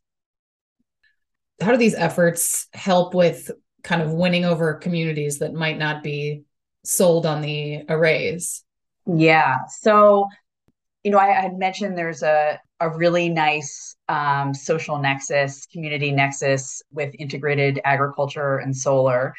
How 1.61 1.71
do 1.71 1.77
these 1.77 1.95
efforts 1.95 2.67
help 2.73 3.13
with 3.13 3.51
kind 3.83 4.01
of 4.01 4.11
winning 4.11 4.45
over 4.45 4.73
communities 4.73 5.39
that 5.39 5.53
might 5.53 5.77
not 5.77 6.03
be 6.03 6.43
sold 6.83 7.25
on 7.25 7.41
the 7.41 7.83
arrays? 7.89 8.63
Yeah. 9.05 9.57
So, 9.81 10.27
you 11.03 11.11
know, 11.11 11.17
I, 11.17 11.37
I 11.37 11.41
had 11.41 11.57
mentioned 11.57 11.97
there's 11.97 12.23
a 12.23 12.59
a 12.83 12.89
really 12.89 13.29
nice 13.29 13.95
um, 14.09 14.53
social 14.53 14.99
nexus, 14.99 15.65
community 15.67 16.11
nexus 16.11 16.81
with 16.91 17.15
integrated 17.17 17.79
agriculture 17.85 18.57
and 18.57 18.75
solar. 18.75 19.33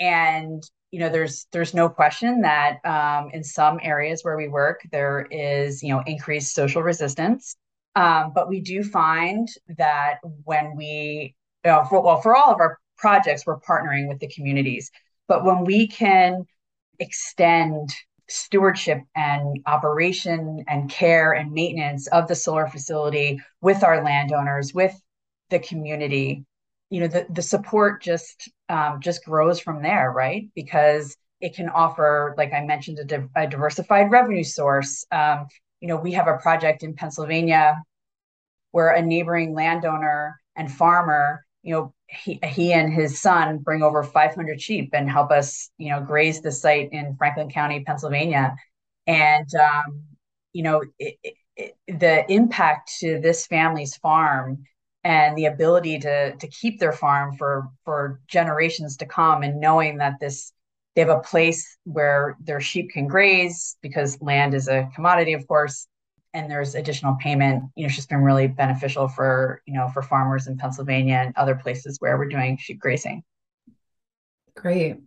And 0.00 0.62
you 0.90 1.00
know, 1.00 1.10
there's 1.10 1.46
there's 1.52 1.74
no 1.74 1.88
question 1.90 2.40
that 2.42 2.78
um, 2.84 3.30
in 3.32 3.44
some 3.44 3.78
areas 3.82 4.24
where 4.24 4.38
we 4.38 4.48
work, 4.48 4.80
there 4.90 5.26
is 5.30 5.82
you 5.82 5.92
know 5.94 6.02
increased 6.06 6.54
social 6.54 6.82
resistance. 6.82 7.56
Um, 7.94 8.32
but 8.34 8.48
we 8.48 8.60
do 8.60 8.82
find 8.84 9.48
that 9.76 10.18
when 10.44 10.76
we, 10.76 11.34
you 11.64 11.70
know, 11.70 11.84
for, 11.84 12.00
well, 12.00 12.20
for 12.20 12.36
all 12.36 12.52
of 12.52 12.60
our 12.60 12.78
projects, 12.96 13.44
we're 13.44 13.58
partnering 13.58 14.08
with 14.08 14.20
the 14.20 14.28
communities. 14.28 14.90
But 15.26 15.44
when 15.44 15.64
we 15.64 15.88
can 15.88 16.46
extend 17.00 17.90
stewardship 18.28 19.02
and 19.16 19.58
operation 19.66 20.64
and 20.68 20.90
care 20.90 21.32
and 21.32 21.52
maintenance 21.52 22.06
of 22.08 22.28
the 22.28 22.34
solar 22.34 22.66
facility 22.66 23.40
with 23.60 23.82
our 23.82 24.04
landowners, 24.04 24.74
with 24.74 24.94
the 25.50 25.58
community, 25.58 26.44
you 26.90 27.00
know, 27.00 27.08
the, 27.08 27.26
the 27.30 27.42
support 27.42 28.02
just 28.02 28.50
um, 28.68 29.00
just 29.00 29.24
grows 29.24 29.60
from 29.60 29.82
there, 29.82 30.12
right? 30.12 30.48
Because 30.54 31.16
it 31.40 31.54
can 31.54 31.68
offer, 31.68 32.34
like 32.36 32.52
I 32.52 32.64
mentioned, 32.64 32.98
a, 32.98 33.04
di- 33.04 33.28
a 33.36 33.46
diversified 33.46 34.10
revenue 34.10 34.44
source. 34.44 35.04
Um, 35.10 35.46
you 35.80 35.88
know, 35.88 35.96
we 35.96 36.12
have 36.12 36.28
a 36.28 36.38
project 36.38 36.82
in 36.82 36.94
Pennsylvania 36.94 37.82
where 38.72 38.90
a 38.90 39.02
neighboring 39.02 39.54
landowner 39.54 40.40
and 40.56 40.70
farmer, 40.70 41.44
you 41.62 41.74
know, 41.74 41.94
he, 42.08 42.40
he 42.42 42.72
and 42.72 42.92
his 42.92 43.20
son 43.20 43.58
bring 43.58 43.82
over 43.82 44.02
500 44.02 44.60
sheep 44.60 44.90
and 44.92 45.10
help 45.10 45.30
us, 45.30 45.70
you 45.78 45.90
know, 45.90 46.00
graze 46.00 46.40
the 46.40 46.50
site 46.50 46.88
in 46.92 47.16
Franklin 47.16 47.50
County, 47.50 47.84
Pennsylvania. 47.84 48.56
And, 49.06 49.48
um, 49.54 50.02
you 50.52 50.62
know, 50.62 50.82
it, 50.98 51.16
it, 51.56 51.76
the 51.86 52.30
impact 52.32 52.92
to 53.00 53.20
this 53.20 53.46
family's 53.46 53.96
farm 53.96 54.64
and 55.04 55.36
the 55.36 55.46
ability 55.46 55.98
to, 56.00 56.36
to 56.36 56.46
keep 56.48 56.80
their 56.80 56.92
farm 56.92 57.36
for, 57.36 57.68
for 57.84 58.20
generations 58.26 58.96
to 58.98 59.06
come 59.06 59.42
and 59.42 59.60
knowing 59.60 59.98
that 59.98 60.14
this, 60.20 60.52
they 60.94 61.02
have 61.02 61.10
a 61.10 61.20
place 61.20 61.76
where 61.84 62.36
their 62.40 62.60
sheep 62.60 62.90
can 62.90 63.06
graze 63.06 63.76
because 63.82 64.20
land 64.22 64.54
is 64.54 64.68
a 64.68 64.88
commodity, 64.94 65.34
of 65.34 65.46
course, 65.46 65.86
and 66.34 66.50
there's 66.50 66.74
additional 66.74 67.16
payment, 67.20 67.64
you 67.74 67.82
know, 67.82 67.86
it's 67.86 67.96
just 67.96 68.08
been 68.08 68.22
really 68.22 68.48
beneficial 68.48 69.08
for, 69.08 69.62
you 69.66 69.74
know, 69.74 69.88
for 69.88 70.02
farmers 70.02 70.46
in 70.46 70.58
Pennsylvania 70.58 71.22
and 71.24 71.36
other 71.36 71.54
places 71.54 71.96
where 72.00 72.18
we're 72.18 72.28
doing 72.28 72.56
sheep 72.58 72.78
grazing. 72.78 73.22
Great. 74.54 74.98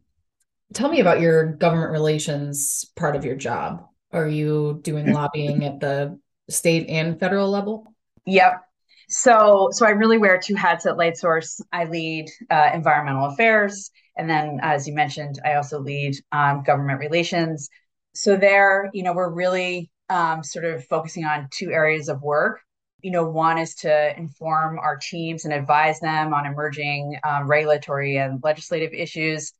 Tell 0.74 0.90
me 0.90 1.00
about 1.00 1.20
your 1.20 1.54
government 1.54 1.92
relations 1.92 2.86
part 2.96 3.16
of 3.16 3.26
your 3.26 3.36
job. 3.36 3.86
Are 4.12 4.28
you 4.28 4.80
doing 4.82 5.12
lobbying 5.14 5.64
at 5.64 5.80
the 5.80 6.20
state 6.50 6.90
and 6.90 7.20
federal 7.20 7.50
level? 7.50 7.94
Yep. 8.26 8.62
So, 9.10 9.70
so 9.74 9.86
I 9.86 9.90
really 9.90 10.18
wear 10.18 10.40
two 10.40 10.56
hats 10.56 10.86
at 10.86 10.96
LightSource. 10.96 11.60
I 11.74 11.84
lead 11.84 12.30
uh, 12.50 12.72
environmental 12.74 13.26
affairs, 13.26 13.92
and 14.18 14.30
then, 14.30 14.60
as 14.62 14.88
you 14.88 14.94
mentioned, 14.94 15.40
I 15.44 15.56
also 15.56 15.80
lead 15.82 16.16
um, 16.32 16.64
government 16.64 17.00
relations. 17.00 17.70
So 18.14 18.38
there, 18.38 18.90
you 18.94 19.04
know, 19.04 19.14
we're 19.14 19.30
really 19.30 19.91
um, 20.12 20.44
sort 20.44 20.66
of 20.66 20.86
focusing 20.86 21.24
on 21.24 21.48
two 21.52 21.72
areas 21.72 22.10
of 22.10 22.22
work. 22.22 22.60
You 23.02 23.12
know, 23.12 23.28
one 23.28 23.58
is 23.58 23.74
to 23.76 24.16
inform 24.18 24.78
our 24.78 24.98
teams 24.98 25.46
and 25.46 25.54
advise 25.54 26.00
them 26.02 26.34
on 26.34 26.46
emerging 26.46 27.18
um, 27.24 27.48
regulatory 27.48 28.18
and 28.18 28.40
legislative 28.44 28.94
issues. 28.94 29.54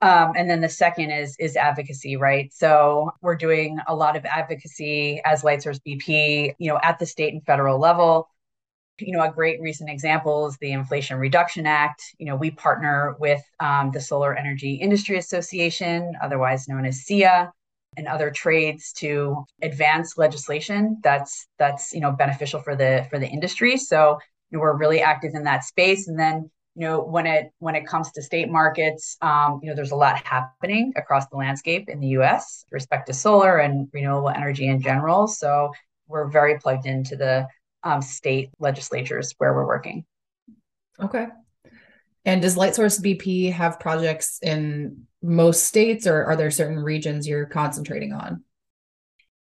Um, 0.00 0.32
and 0.36 0.48
then 0.48 0.60
the 0.60 0.68
second 0.68 1.10
is 1.10 1.36
is 1.38 1.56
advocacy, 1.56 2.16
right? 2.16 2.52
So 2.54 3.10
we're 3.20 3.34
doing 3.34 3.78
a 3.88 3.94
lot 3.94 4.16
of 4.16 4.24
advocacy 4.24 5.20
as 5.24 5.42
Lightsource 5.42 5.80
BP, 5.86 6.54
you 6.58 6.70
know, 6.70 6.78
at 6.82 6.98
the 6.98 7.06
state 7.06 7.32
and 7.32 7.44
federal 7.44 7.78
level. 7.78 8.28
You 8.98 9.12
know, 9.12 9.22
a 9.22 9.30
great 9.30 9.60
recent 9.60 9.90
example 9.90 10.46
is 10.46 10.56
the 10.58 10.72
Inflation 10.72 11.18
Reduction 11.18 11.66
Act. 11.66 12.02
You 12.18 12.26
know, 12.26 12.36
we 12.36 12.50
partner 12.50 13.16
with 13.18 13.42
um, 13.60 13.90
the 13.90 14.00
Solar 14.00 14.34
Energy 14.34 14.74
Industry 14.74 15.18
Association, 15.18 16.14
otherwise 16.22 16.68
known 16.68 16.86
as 16.86 17.04
SEIA, 17.04 17.50
and 17.96 18.06
other 18.06 18.30
trades 18.30 18.92
to 18.92 19.44
advance 19.62 20.16
legislation 20.16 20.98
that's 21.02 21.46
that's 21.58 21.92
you 21.92 22.00
know 22.00 22.12
beneficial 22.12 22.60
for 22.60 22.76
the 22.76 23.06
for 23.10 23.18
the 23.18 23.26
industry. 23.26 23.76
So 23.76 24.18
you 24.50 24.58
know, 24.58 24.62
we're 24.62 24.76
really 24.76 25.00
active 25.00 25.32
in 25.34 25.44
that 25.44 25.64
space, 25.64 26.08
and 26.08 26.18
then 26.18 26.50
you 26.74 26.86
know 26.86 27.00
when 27.00 27.26
it 27.26 27.50
when 27.58 27.74
it 27.74 27.86
comes 27.86 28.12
to 28.12 28.22
state 28.22 28.50
markets 28.50 29.16
um, 29.22 29.60
you 29.62 29.68
know 29.68 29.76
there's 29.76 29.92
a 29.92 29.96
lot 29.96 30.24
happening 30.24 30.92
across 30.96 31.26
the 31.28 31.36
landscape 31.36 31.88
in 31.88 32.00
the 32.00 32.08
us 32.08 32.64
with 32.66 32.74
respect 32.74 33.06
to 33.06 33.14
solar 33.14 33.58
and 33.58 33.88
renewable 33.92 34.28
energy 34.28 34.66
in 34.66 34.80
general. 34.80 35.26
So 35.26 35.72
we're 36.08 36.28
very 36.28 36.58
plugged 36.58 36.86
into 36.86 37.16
the 37.16 37.48
um, 37.82 38.02
state 38.02 38.50
legislatures 38.58 39.34
where 39.38 39.54
we're 39.54 39.66
working. 39.66 40.04
Okay 41.00 41.26
and 42.26 42.42
does 42.42 42.56
lightsource 42.56 43.00
bp 43.00 43.50
have 43.50 43.80
projects 43.80 44.38
in 44.42 45.06
most 45.22 45.64
states 45.64 46.06
or 46.06 46.24
are 46.24 46.36
there 46.36 46.50
certain 46.50 46.78
regions 46.78 47.26
you're 47.26 47.46
concentrating 47.46 48.12
on 48.12 48.44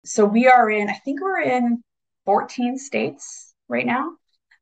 so 0.05 0.23
we 0.23 0.47
are 0.47 0.69
in 0.69 0.89
i 0.89 0.93
think 0.93 1.21
we're 1.21 1.41
in 1.41 1.83
14 2.25 2.77
states 2.77 3.53
right 3.67 3.85
now 3.85 4.11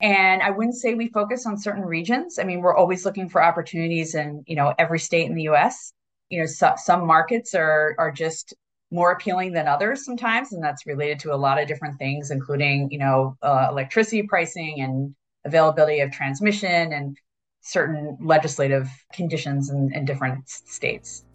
and 0.02 0.42
I 0.42 0.50
wouldn't 0.50 0.76
say 0.76 0.94
we 0.94 1.08
focus 1.08 1.46
on 1.46 1.58
certain 1.58 1.84
regions. 1.84 2.38
I 2.38 2.44
mean, 2.44 2.62
we're 2.62 2.76
always 2.76 3.06
looking 3.06 3.30
for 3.30 3.42
opportunities 3.42 4.16
in, 4.16 4.44
you 4.46 4.56
know, 4.56 4.74
every 4.78 5.00
state 5.00 5.30
in 5.30 5.36
the 5.36 5.44
US. 5.44 5.94
You 6.30 6.42
know, 6.42 6.46
so, 6.48 6.74
some 6.78 7.06
markets 7.06 7.54
are 7.56 7.96
are 7.98 8.12
just 8.12 8.54
more 8.92 9.12
appealing 9.12 9.54
than 9.54 9.68
others 9.68 10.06
sometimes, 10.06 10.54
and 10.54 10.64
that's 10.64 10.86
related 10.86 11.20
to 11.20 11.34
a 11.34 11.36
lot 11.36 11.62
of 11.62 11.68
different 11.68 11.98
things, 11.98 12.32
including, 12.32 12.90
you 12.92 12.98
know, 12.98 13.38
uh, 13.42 13.68
electricity 13.70 14.24
pricing 14.24 14.82
and 14.82 15.16
availability 15.46 16.00
of 16.02 16.12
transmission 16.12 16.94
and 16.94 17.18
certain 17.66 18.18
legislative 18.22 18.88
conditions 19.12 19.70
in, 19.70 19.92
in 19.94 20.06
different 20.06 20.48
states. 20.48 21.26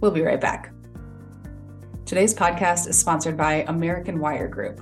We'll 0.00 0.12
be 0.12 0.22
right 0.22 0.40
back. 0.40 0.72
Today's 2.06 2.34
podcast 2.34 2.88
is 2.88 2.98
sponsored 2.98 3.36
by 3.36 3.64
American 3.68 4.18
Wire 4.20 4.48
Group 4.48 4.80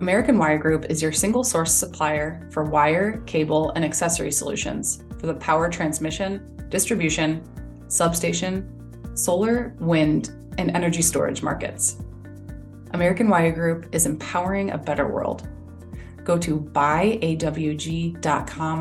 American 0.00 0.38
Wire 0.38 0.58
Group 0.58 0.86
is 0.90 1.00
your 1.00 1.12
single 1.12 1.44
source 1.44 1.72
supplier 1.72 2.48
for 2.52 2.64
wire, 2.64 3.22
cable, 3.26 3.70
and 3.70 3.84
accessory 3.84 4.32
solutions 4.32 5.04
for 5.18 5.26
the 5.26 5.34
power 5.34 5.70
transmission, 5.70 6.66
distribution, 6.68 7.42
substation, 7.88 8.68
solar, 9.14 9.76
wind, 9.78 10.30
and 10.58 10.72
energy 10.72 11.00
storage 11.00 11.42
markets. 11.42 11.96
American 12.92 13.28
Wire 13.28 13.52
Group 13.52 13.86
is 13.92 14.04
empowering 14.04 14.72
a 14.72 14.78
better 14.78 15.06
world. 15.06 15.48
Go 16.24 16.38
to 16.38 16.58
buyawg.com 16.72 18.16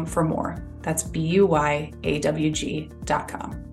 for 0.06 0.24
more. 0.24 0.64
That's 0.82 1.04
B 1.04 1.20
U 1.22 1.46
Y 1.46 1.92
A 2.04 2.20
W 2.20 2.50
G.com. 2.52 3.64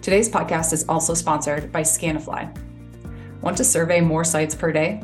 Today's 0.00 0.28
podcast 0.28 0.72
is 0.72 0.84
also 0.88 1.14
sponsored 1.14 1.70
by 1.72 1.82
Scanifly. 1.82 2.56
Want 3.40 3.56
to 3.56 3.64
survey 3.64 4.00
more 4.00 4.24
sites 4.24 4.54
per 4.54 4.72
day? 4.72 5.02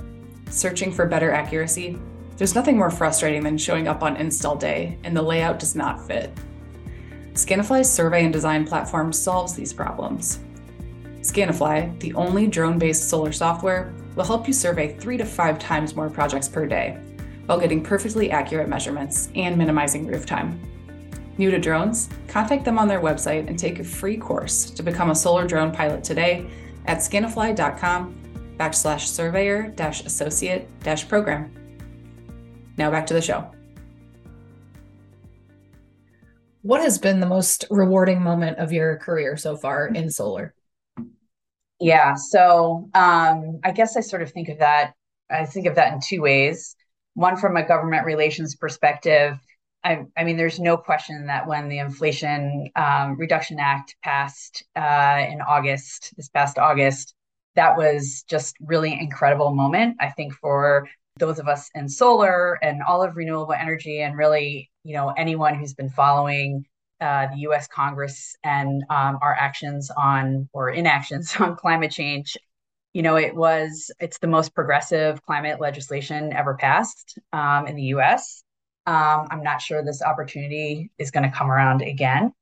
searching 0.51 0.93
for 0.93 1.07
better 1.07 1.31
accuracy, 1.31 1.99
there's 2.37 2.55
nothing 2.55 2.77
more 2.77 2.91
frustrating 2.91 3.43
than 3.43 3.59
showing 3.59 3.89
up 3.89 4.03
on 4.03 4.17
install 4.17 4.57
day 4.57 4.99
and 5.05 5.17
the 5.17 5.23
layout 5.23 5.59
does 5.59 5.75
not 5.77 6.07
fit. 6.07 6.33
Scanifly's 7.35 7.91
survey 7.91 8.25
and 8.25 8.33
design 8.33 8.67
platform 8.67 9.13
solves 9.13 9.55
these 9.55 9.73
problems. 9.73 10.41
Scanifly, 11.21 11.99
the 12.01 12.15
only 12.15 12.47
drone 12.47 12.79
based 12.79 13.09
solar 13.09 13.33
software, 13.33 13.93
will 14.17 14.25
help 14.25 14.49
you 14.49 14.53
survey 14.53 14.97
three 14.97 15.17
to 15.17 15.25
five 15.25 15.59
times 15.59 15.95
more 15.95 16.11
projects 16.11 16.49
per 16.49 16.67
day 16.67 16.99
while 17.51 17.59
getting 17.59 17.83
perfectly 17.83 18.31
accurate 18.31 18.69
measurements 18.69 19.29
and 19.35 19.59
minimizing 19.59 20.07
roof 20.07 20.25
time. 20.25 20.61
New 21.37 21.51
to 21.51 21.59
drones? 21.59 22.09
Contact 22.29 22.65
them 22.65 22.79
on 22.79 22.87
their 22.87 23.01
website 23.01 23.49
and 23.49 23.59
take 23.59 23.81
a 23.81 23.85
free 23.85 24.17
course 24.17 24.71
to 24.71 24.85
become 24.85 25.11
a 25.11 25.15
solar 25.17 25.49
drone 25.49 25.73
pilot 25.73 26.05
today 26.05 26.49
at 26.87 26.99
scanifly.com 26.99 28.55
backslash 28.57 29.09
surveyor 29.09 29.67
dash 29.75 30.05
associate 30.05 30.69
dash 30.85 31.09
program. 31.09 31.53
Now 32.77 32.89
back 32.89 33.05
to 33.09 33.15
the 33.15 33.21
show. 33.21 33.51
What 36.63 36.81
has 36.83 36.99
been 36.99 37.19
the 37.19 37.27
most 37.27 37.65
rewarding 37.69 38.23
moment 38.23 38.59
of 38.59 38.71
your 38.71 38.97
career 38.99 39.37
so 39.37 39.57
far 39.57 39.89
in 39.89 40.09
solar? 40.09 40.55
Yeah, 41.81 42.15
so 42.15 42.89
um, 42.95 43.59
I 43.65 43.73
guess 43.73 43.97
I 43.97 44.03
sort 44.03 44.23
of 44.23 44.31
think 44.31 44.51
of 44.51 44.59
that. 44.61 44.93
I 45.29 45.47
think 45.47 45.67
of 45.67 45.75
that 45.75 45.93
in 45.93 45.99
two 46.01 46.23
ways. 46.23 46.77
One 47.15 47.37
from 47.37 47.57
a 47.57 47.67
government 47.67 48.07
relations 48.07 48.55
perspective. 48.55 49.39
I, 49.83 50.05
I 50.17 50.25
mean, 50.25 50.37
there's 50.37 50.61
no 50.61 50.77
question 50.77 51.27
that 51.27 51.47
when 51.47 51.69
the 51.69 51.79
Inflation 51.79 52.71
um, 52.77 53.19
Reduction 53.19 53.59
Act 53.59 53.97
passed 54.05 54.63
uh, 54.77 55.25
in 55.29 55.41
August, 55.41 56.13
this 56.17 56.29
past 56.29 56.59
August, 56.59 57.15
that 57.57 57.77
was 57.77 58.25
just 58.29 58.57
really 58.61 58.93
incredible 58.99 59.55
moment 59.55 59.97
i 60.01 60.09
think 60.11 60.33
for 60.35 60.89
those 61.19 61.39
of 61.39 61.49
us 61.49 61.71
in 61.75 61.89
solar 61.89 62.55
and 62.63 62.81
all 62.83 63.03
of 63.03 63.17
renewable 63.17 63.53
energy 63.53 64.01
and 64.01 64.17
really 64.17 64.71
you 64.85 64.95
know 64.95 65.11
anyone 65.11 65.55
who's 65.55 65.75
been 65.75 65.91
following 65.91 66.65
uh, 67.01 67.27
the 67.35 67.41
us 67.41 67.67
congress 67.67 68.37
and 68.45 68.83
um, 68.91 69.19
our 69.23 69.35
actions 69.35 69.91
on 69.97 70.49
or 70.53 70.71
inactions 70.71 71.35
on 71.41 71.57
climate 71.57 71.91
change 71.91 72.37
you 72.93 73.03
know 73.03 73.17
it 73.17 73.35
was 73.35 73.91
it's 74.01 74.19
the 74.19 74.27
most 74.27 74.55
progressive 74.55 75.23
climate 75.23 75.61
legislation 75.61 76.33
ever 76.33 76.55
passed 76.55 77.19
um, 77.33 77.67
in 77.67 77.77
the 77.77 77.83
us 77.83 78.43
um, 78.87 79.27
i'm 79.31 79.43
not 79.43 79.61
sure 79.61 79.83
this 79.83 80.03
opportunity 80.03 80.91
is 80.99 81.11
going 81.11 81.29
to 81.29 81.37
come 81.37 81.51
around 81.51 81.83
again. 81.83 82.33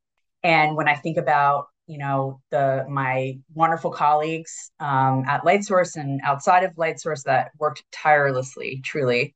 And 0.43 0.77
when 0.77 0.89
i 0.89 0.95
think 0.95 1.17
about 1.17 1.67
you 1.87 1.99
know 1.99 2.41
the 2.51 2.87
my 2.89 3.39
wonderful 3.55 3.91
colleagues 3.91 4.71
um, 4.81 5.25
at 5.27 5.43
lightsource 5.43 5.97
and 5.97 6.21
outside 6.25 6.65
of 6.65 6.75
lightsource 6.75 7.25
that 7.25 7.51
worked 7.59 7.83
tirelessly 7.93 8.81
truly 8.85 9.35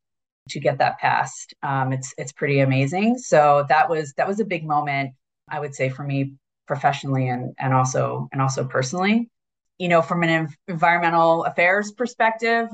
to 0.48 0.60
get 0.60 0.78
that 0.78 0.98
passed 0.98 1.54
um, 1.62 1.92
it's 1.92 2.14
it's 2.18 2.32
pretty 2.32 2.60
amazing. 2.60 3.18
So 3.18 3.64
that 3.68 3.88
was 3.88 4.12
that 4.16 4.28
was 4.28 4.40
a 4.40 4.44
big 4.44 4.66
moment 4.66 5.14
i 5.48 5.58
would 5.60 5.74
say 5.74 5.88
for 5.88 6.04
me 6.04 6.34
professionally 6.66 7.28
and 7.28 7.54
and 7.58 7.74
also 7.74 8.28
and 8.32 8.40
also 8.40 8.64
personally 8.64 9.28
you 9.78 9.88
know 9.88 10.02
from 10.02 10.22
an 10.22 10.48
environmental 10.68 11.44
affairs 11.44 11.92
perspective 11.92 12.68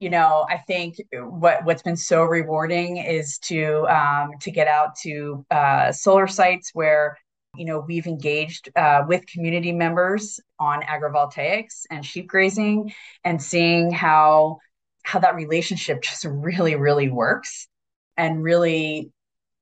you 0.00 0.10
know 0.10 0.46
i 0.50 0.56
think 0.56 0.96
what 1.12 1.64
what's 1.64 1.82
been 1.82 1.96
so 1.96 2.22
rewarding 2.22 2.98
is 2.98 3.38
to 3.38 3.86
um, 3.88 4.30
to 4.40 4.50
get 4.50 4.68
out 4.68 4.96
to 4.96 5.44
uh, 5.50 5.92
solar 5.92 6.26
sites 6.26 6.70
where 6.74 7.16
you 7.56 7.64
know, 7.64 7.84
we've 7.86 8.06
engaged 8.06 8.68
uh, 8.76 9.02
with 9.06 9.26
community 9.26 9.72
members 9.72 10.40
on 10.58 10.82
agrivoltaics 10.82 11.82
and 11.90 12.04
sheep 12.04 12.26
grazing 12.26 12.92
and 13.24 13.42
seeing 13.42 13.90
how 13.90 14.58
how 15.02 15.18
that 15.18 15.34
relationship 15.34 16.02
just 16.02 16.24
really, 16.24 16.76
really 16.76 17.08
works. 17.08 17.68
And 18.16 18.44
really 18.44 19.10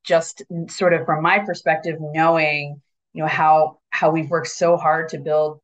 just 0.05 0.42
sort 0.68 0.92
of 0.92 1.07
from 1.07 1.22
my 1.22 1.38
perspective, 1.38 1.96
knowing, 1.98 2.83
you 3.14 3.22
know, 3.22 3.28
how 3.28 3.78
how 3.88 4.11
we've 4.11 4.28
worked 4.28 4.48
so 4.48 4.76
hard 4.76 5.09
to 5.11 5.18
build 5.18 5.61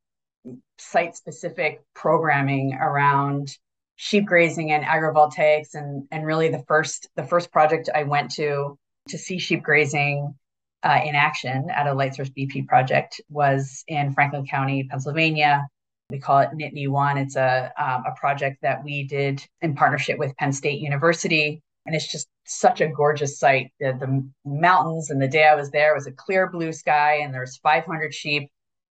site 0.78 1.16
specific 1.16 1.82
programming 1.94 2.74
around 2.74 3.56
sheep 3.96 4.26
grazing 4.26 4.70
and 4.70 4.84
agrivoltaics 4.84 5.74
and 5.74 6.06
and 6.12 6.24
really 6.24 6.48
the 6.48 6.62
first 6.68 7.08
the 7.16 7.24
first 7.24 7.50
project 7.50 7.88
I 7.94 8.04
went 8.04 8.30
to 8.32 8.78
to 9.08 9.18
see 9.18 9.38
sheep 9.38 9.62
grazing 9.62 10.34
uh, 10.82 11.00
in 11.04 11.14
action 11.14 11.68
at 11.70 11.86
a 11.86 11.90
Lightsource 11.90 12.32
BP 12.32 12.68
project 12.68 13.20
was 13.28 13.82
in 13.88 14.12
Franklin 14.12 14.46
County, 14.46 14.84
Pennsylvania. 14.84 15.66
We 16.10 16.20
call 16.20 16.38
it 16.38 16.50
Nittany 16.50 16.88
One. 16.88 17.18
It's 17.18 17.36
a 17.36 17.72
um, 17.76 18.04
a 18.06 18.14
project 18.18 18.58
that 18.62 18.82
we 18.84 19.04
did 19.04 19.44
in 19.60 19.74
partnership 19.74 20.18
with 20.18 20.36
Penn 20.36 20.52
State 20.52 20.80
University, 20.80 21.60
and 21.84 21.94
it's 21.94 22.10
just 22.10 22.28
such 22.46 22.80
a 22.80 22.88
gorgeous 22.88 23.38
site. 23.38 23.72
The, 23.80 23.92
the 23.98 24.30
mountains 24.44 25.10
and 25.10 25.20
the 25.20 25.28
day 25.28 25.46
I 25.46 25.54
was 25.54 25.70
there 25.70 25.94
was 25.94 26.06
a 26.06 26.12
clear 26.12 26.48
blue 26.48 26.72
sky, 26.72 27.16
and 27.16 27.34
there's 27.34 27.58
500 27.58 28.14
sheep, 28.14 28.50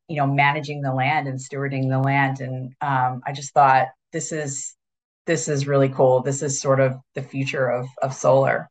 you 0.09 0.17
know, 0.17 0.27
managing 0.27 0.81
the 0.81 0.93
land 0.93 1.27
and 1.27 1.39
stewarding 1.39 1.89
the 1.89 1.99
land. 1.99 2.41
And 2.41 2.73
um, 2.81 3.21
I 3.25 3.31
just 3.31 3.53
thought 3.53 3.87
this 4.11 4.31
is 4.31 4.75
this 5.25 5.47
is 5.47 5.67
really 5.67 5.89
cool. 5.89 6.21
This 6.21 6.41
is 6.41 6.59
sort 6.59 6.79
of 6.79 6.97
the 7.15 7.21
future 7.21 7.67
of 7.69 7.87
of 8.01 8.13
solar. 8.13 8.69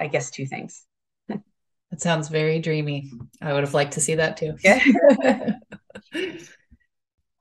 I 0.00 0.08
guess 0.08 0.30
two 0.30 0.46
things. 0.46 0.84
That 1.28 2.00
sounds 2.00 2.28
very 2.28 2.58
dreamy. 2.58 3.10
I 3.42 3.52
would 3.52 3.62
have 3.62 3.74
liked 3.74 3.92
to 3.92 4.00
see 4.00 4.14
that 4.16 4.38
too. 4.38 4.56
Yeah. 4.64 5.52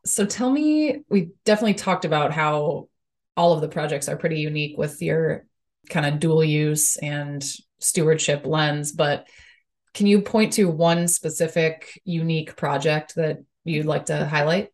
so 0.06 0.26
tell 0.26 0.50
me, 0.50 1.04
we 1.10 1.30
definitely 1.46 1.76
talked 1.76 2.04
about 2.04 2.34
how 2.34 2.90
all 3.38 3.54
of 3.54 3.62
the 3.62 3.70
projects 3.70 4.10
are 4.10 4.18
pretty 4.18 4.40
unique 4.40 4.78
with 4.78 5.02
your 5.02 5.46
kind 5.90 6.06
of 6.06 6.20
dual 6.20 6.44
use 6.44 6.98
and 6.98 7.44
stewardship 7.80 8.46
lens, 8.46 8.92
but 8.92 9.26
can 9.94 10.08
you 10.08 10.22
point 10.22 10.54
to 10.54 10.70
one 10.70 11.08
specific 11.08 12.00
unique 12.06 12.56
project 12.56 13.16
that 13.16 13.40
you'd 13.64 13.86
like 13.86 14.06
to 14.06 14.26
highlight? 14.26 14.70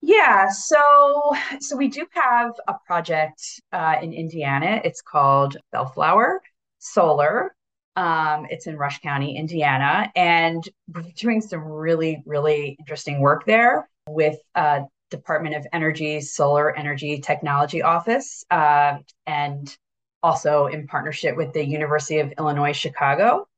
Yeah, 0.00 0.48
so 0.50 1.34
so 1.60 1.76
we 1.76 1.88
do 1.88 2.06
have 2.10 2.52
a 2.68 2.74
project 2.86 3.42
uh, 3.72 3.96
in 4.00 4.12
Indiana. 4.12 4.80
It's 4.84 5.02
called 5.02 5.56
Bellflower 5.72 6.42
Solar. 6.78 7.54
Um, 7.96 8.46
it's 8.50 8.66
in 8.66 8.76
Rush 8.76 9.00
County, 9.00 9.36
Indiana, 9.36 10.12
and 10.14 10.62
we're 10.94 11.02
doing 11.16 11.40
some 11.40 11.60
really, 11.64 12.22
really 12.26 12.76
interesting 12.78 13.20
work 13.20 13.46
there 13.46 13.88
with 14.06 14.38
uh, 14.54 14.80
Department 15.10 15.56
of 15.56 15.66
Energy 15.72 16.20
Solar 16.20 16.76
Energy 16.76 17.18
Technology 17.20 17.82
Office, 17.82 18.44
uh, 18.50 18.98
and 19.26 19.76
also 20.22 20.66
in 20.66 20.86
partnership 20.86 21.36
with 21.36 21.52
the 21.52 21.64
University 21.64 22.18
of 22.18 22.32
Illinois 22.38 22.72
Chicago. 22.72 23.48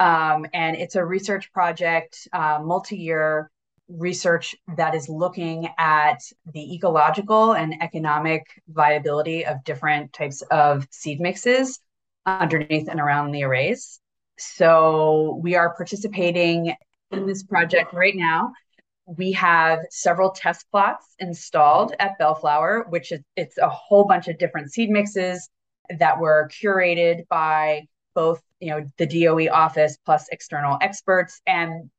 Um, 0.00 0.46
and 0.54 0.76
it's 0.76 0.94
a 0.94 1.04
research 1.04 1.52
project, 1.52 2.28
uh, 2.32 2.60
multi-year 2.62 3.50
research 3.88 4.54
that 4.76 4.94
is 4.94 5.08
looking 5.08 5.68
at 5.78 6.20
the 6.52 6.74
ecological 6.74 7.52
and 7.52 7.74
economic 7.82 8.46
viability 8.68 9.46
of 9.46 9.64
different 9.64 10.12
types 10.12 10.42
of 10.50 10.86
seed 10.90 11.20
mixes 11.20 11.80
underneath 12.26 12.88
and 12.88 13.00
around 13.00 13.32
the 13.32 13.42
arrays. 13.42 14.00
So 14.38 15.40
we 15.42 15.56
are 15.56 15.74
participating 15.74 16.74
in 17.10 17.26
this 17.26 17.42
project 17.42 17.92
right 17.92 18.14
now. 18.14 18.52
We 19.06 19.32
have 19.32 19.80
several 19.90 20.30
test 20.30 20.66
plots 20.70 21.14
installed 21.18 21.94
at 21.98 22.18
Bellflower, 22.18 22.86
which 22.90 23.10
is 23.10 23.20
it's 23.36 23.56
a 23.56 23.68
whole 23.68 24.04
bunch 24.04 24.28
of 24.28 24.38
different 24.38 24.70
seed 24.70 24.90
mixes 24.90 25.48
that 25.98 26.20
were 26.20 26.50
curated 26.62 27.26
by 27.28 27.86
both 28.14 28.42
you 28.60 28.70
know 28.70 28.84
the 28.98 29.06
DOE 29.06 29.48
office 29.52 29.96
plus 30.04 30.28
external 30.30 30.78
experts 30.80 31.40
and 31.46 31.90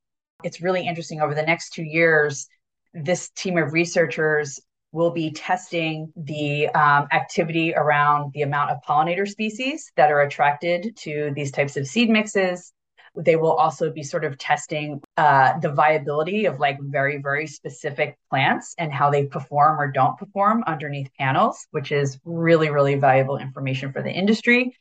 it's 0.44 0.62
really 0.62 0.88
interesting 0.88 1.22
over 1.22 1.36
the 1.36 1.44
next 1.44 1.72
2 1.72 1.84
years 1.84 2.48
this 2.94 3.30
team 3.30 3.58
of 3.58 3.74
researchers 3.74 4.60
will 4.92 5.12
be 5.12 5.32
testing 5.32 6.12
the 6.16 6.68
um, 6.70 7.08
activity 7.12 7.74
around 7.76 8.34
the 8.34 8.42
amount 8.42 8.72
of 8.72 8.80
pollinator 8.88 9.28
species 9.28 9.92
that 9.96 10.12
are 10.12 10.22
attracted 10.22 10.96
to 10.98 11.32
these 11.36 11.52
types 11.52 11.78
of 11.78 11.88
seed 11.88 12.10
mixes. 12.10 12.74
They 13.16 13.36
will 13.36 13.54
also 13.54 13.92
be 13.92 14.04
sort 14.04 14.24
of 14.24 14.38
testing 14.38 15.02
uh, 15.18 15.60
the 15.60 15.72
viability 15.72 16.46
of 16.46 16.60
like 16.60 16.78
very, 16.82 17.18
very 17.22 17.48
specific 17.48 18.18
plants 18.30 18.76
and 18.78 18.94
how 18.94 19.10
they 19.10 19.26
perform 19.26 19.80
or 19.80 19.92
don't 19.92 20.18
perform 20.18 20.64
underneath 20.66 21.10
panels, 21.20 21.68
which 21.72 21.92
is 21.92 22.20
really, 22.24 22.70
really 22.70 22.96
valuable 22.96 23.38
information 23.38 23.92
for 23.92 24.02
the 24.02 24.12
industry. 24.12 24.76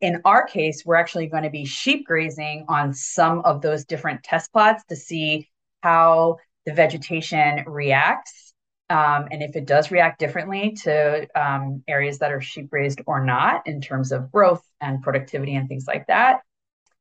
In 0.00 0.20
our 0.24 0.46
case, 0.46 0.84
we're 0.84 0.96
actually 0.96 1.26
going 1.26 1.44
to 1.44 1.50
be 1.50 1.64
sheep 1.64 2.06
grazing 2.06 2.66
on 2.68 2.92
some 2.92 3.40
of 3.40 3.62
those 3.62 3.84
different 3.84 4.22
test 4.22 4.52
plots 4.52 4.84
to 4.88 4.96
see 4.96 5.48
how 5.82 6.36
the 6.66 6.72
vegetation 6.72 7.64
reacts 7.66 8.46
um, 8.88 9.26
and 9.32 9.42
if 9.42 9.56
it 9.56 9.66
does 9.66 9.90
react 9.90 10.20
differently 10.20 10.76
to 10.84 11.26
um, 11.34 11.82
areas 11.88 12.18
that 12.18 12.32
are 12.32 12.40
sheep 12.40 12.70
grazed 12.70 13.00
or 13.06 13.24
not 13.24 13.66
in 13.66 13.80
terms 13.80 14.12
of 14.12 14.30
growth 14.30 14.62
and 14.80 15.02
productivity 15.02 15.56
and 15.56 15.68
things 15.68 15.86
like 15.88 16.06
that. 16.06 16.40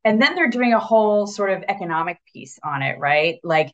And 0.03 0.21
then 0.21 0.35
they're 0.35 0.49
doing 0.49 0.73
a 0.73 0.79
whole 0.79 1.27
sort 1.27 1.51
of 1.51 1.63
economic 1.67 2.19
piece 2.31 2.59
on 2.63 2.81
it, 2.81 2.97
right? 2.99 3.39
Like, 3.43 3.71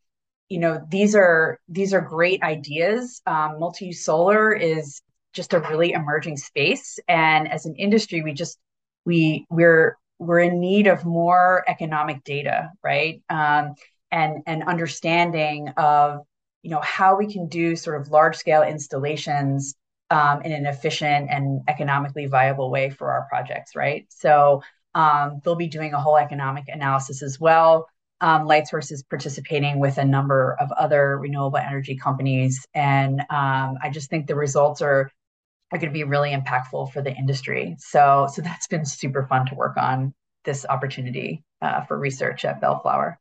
you 0.49 0.60
know, 0.60 0.86
these 0.89 1.15
are 1.15 1.60
these 1.69 1.93
are 1.93 2.01
great 2.01 2.43
ideas. 2.43 3.21
Um, 3.25 3.60
multi-use 3.60 4.03
solar 4.03 4.53
is 4.53 5.01
just 5.34 5.53
a 5.53 5.60
really 5.60 5.91
emerging 5.93 6.36
space, 6.36 6.99
and 7.07 7.49
as 7.49 7.65
an 7.65 7.75
industry, 7.75 8.21
we 8.21 8.34
just 8.34 8.57
we 9.05 9.45
we're 9.49 9.97
we're 10.19 10.39
in 10.39 10.59
need 10.59 10.87
of 10.87 11.05
more 11.05 11.63
economic 11.67 12.23
data, 12.23 12.71
right? 12.83 13.21
Um, 13.29 13.75
and 14.11 14.43
and 14.45 14.63
understanding 14.63 15.69
of 15.77 16.19
you 16.61 16.71
know 16.71 16.81
how 16.81 17.17
we 17.17 17.31
can 17.31 17.47
do 17.47 17.75
sort 17.75 17.99
of 17.99 18.09
large 18.09 18.37
scale 18.37 18.61
installations 18.63 19.73
um, 20.11 20.41
in 20.43 20.51
an 20.51 20.65
efficient 20.65 21.29
and 21.31 21.61
economically 21.67 22.27
viable 22.27 22.69
way 22.69 22.89
for 22.89 23.11
our 23.11 23.25
projects 23.29 23.75
right? 23.75 24.05
So 24.09 24.61
um, 24.93 25.41
they'll 25.43 25.55
be 25.55 25.67
doing 25.67 25.93
a 25.93 25.99
whole 25.99 26.17
economic 26.17 26.65
analysis 26.67 27.23
as 27.23 27.39
well. 27.39 27.87
Um, 28.19 28.47
lightsource 28.47 28.91
is 28.91 29.03
participating 29.03 29.79
with 29.79 29.97
a 29.97 30.05
number 30.05 30.55
of 30.59 30.71
other 30.73 31.17
renewable 31.17 31.57
energy 31.57 31.95
companies. 31.95 32.63
And 32.75 33.21
um, 33.21 33.77
i 33.81 33.89
just 33.91 34.09
think 34.09 34.27
the 34.27 34.35
results 34.35 34.81
are 34.81 35.09
are 35.71 35.77
going 35.77 35.89
to 35.89 35.93
be 35.93 36.03
really 36.03 36.31
impactful 36.31 36.91
for 36.91 37.01
the 37.01 37.13
industry 37.15 37.75
so 37.79 38.27
so 38.31 38.41
that's 38.41 38.67
been 38.67 38.86
super 38.86 39.25
fun 39.27 39.45
to 39.45 39.55
work 39.55 39.77
on 39.77 40.13
this 40.43 40.65
opportunity 40.67 41.43
uh, 41.62 41.81
for 41.86 41.97
research 41.97 42.45
at 42.45 42.60
bellflower 42.60 43.19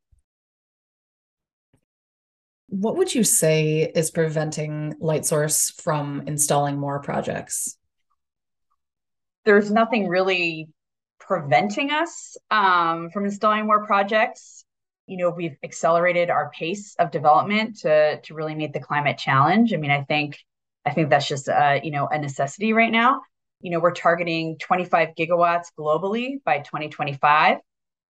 what 2.70 2.96
would 2.96 3.12
you 3.12 3.24
say 3.24 3.90
is 3.94 4.12
preventing 4.12 4.94
Lightsource 5.02 5.74
from 5.82 6.22
installing 6.26 6.78
more 6.78 7.00
projects? 7.00 7.76
There's 9.44 9.72
nothing 9.72 10.06
really 10.06 10.68
preventing 11.18 11.90
us 11.90 12.36
um, 12.50 13.10
from 13.10 13.24
installing 13.24 13.66
more 13.66 13.84
projects. 13.86 14.64
You 15.06 15.16
know, 15.16 15.30
we've 15.30 15.56
accelerated 15.64 16.30
our 16.30 16.50
pace 16.50 16.94
of 17.00 17.10
development 17.10 17.80
to 17.80 18.20
to 18.20 18.34
really 18.34 18.54
meet 18.54 18.72
the 18.72 18.80
climate 18.80 19.18
challenge. 19.18 19.74
I 19.74 19.76
mean, 19.76 19.90
I 19.90 20.04
think 20.04 20.38
I 20.84 20.92
think 20.92 21.10
that's 21.10 21.28
just 21.28 21.48
a, 21.48 21.80
you 21.82 21.90
know 21.90 22.06
a 22.06 22.18
necessity 22.18 22.72
right 22.72 22.92
now. 22.92 23.22
You 23.60 23.70
know, 23.70 23.80
we're 23.80 23.92
targeting 23.92 24.56
25 24.58 25.10
gigawatts 25.18 25.66
globally 25.78 26.42
by 26.44 26.58
2025. 26.58 27.58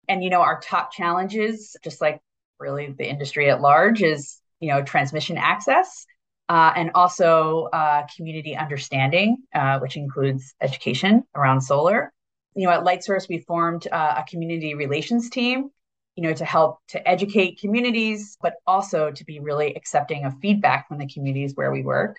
And 0.09 0.23
you 0.23 0.31
know, 0.31 0.41
our 0.41 0.61
top 0.61 0.93
challenges, 0.93 1.77
just 1.83 2.01
like 2.01 2.21
really 2.59 2.95
the 2.97 3.09
industry 3.09 3.51
at 3.51 3.61
large, 3.61 4.03
is 4.03 4.41
you 4.61 4.69
know, 4.69 4.83
transmission 4.83 5.39
access, 5.39 6.07
uh, 6.49 6.73
and 6.75 6.91
also 6.95 7.69
uh, 7.73 8.07
community 8.17 8.57
understanding, 8.57 9.39
uh, 9.55 9.79
which 9.79 9.97
includes 9.97 10.55
education 10.61 11.25
around 11.35 11.61
solar. 11.61 12.13
You 12.55 12.67
know, 12.67 12.73
at 12.73 12.85
Lightsource, 12.85 13.29
we 13.29 13.39
formed 13.39 13.87
uh, 13.91 14.15
a 14.19 14.25
community 14.29 14.75
relations 14.75 15.31
team, 15.31 15.71
you 16.17 16.23
know, 16.23 16.33
to 16.33 16.45
help 16.45 16.79
to 16.89 17.09
educate 17.09 17.61
communities, 17.61 18.37
but 18.43 18.55
also 18.67 19.11
to 19.13 19.25
be 19.25 19.39
really 19.39 19.75
accepting 19.75 20.25
of 20.25 20.35
feedback 20.41 20.89
from 20.89 20.99
the 20.99 21.07
communities 21.07 21.53
where 21.55 21.71
we 21.71 21.83
work. 21.83 22.19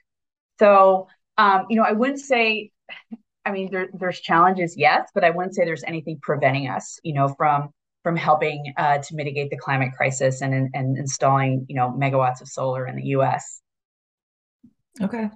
So, 0.59 1.07
um, 1.37 1.65
you 1.69 1.77
know, 1.77 1.83
I 1.83 1.93
wouldn't 1.93 2.19
say, 2.19 2.71
I 3.45 3.51
mean, 3.51 3.71
there, 3.71 3.87
there's 3.93 4.19
challenges, 4.19 4.75
yes, 4.77 5.09
but 5.13 5.23
I 5.23 5.29
wouldn't 5.29 5.55
say 5.55 5.65
there's 5.65 5.83
anything 5.85 6.19
preventing 6.21 6.67
us, 6.67 6.99
you 7.03 7.13
know, 7.13 7.29
from 7.29 7.69
from 8.03 8.15
helping 8.15 8.73
uh, 8.77 8.97
to 8.97 9.15
mitigate 9.15 9.49
the 9.49 9.57
climate 9.57 9.91
crisis 9.95 10.41
and, 10.41 10.69
and 10.73 10.97
installing 10.97 11.65
you 11.67 11.75
know 11.75 11.91
megawatts 11.91 12.41
of 12.41 12.47
solar 12.47 12.87
in 12.87 12.95
the 12.95 13.03
U.S. 13.07 13.61
Okay, 15.01 15.29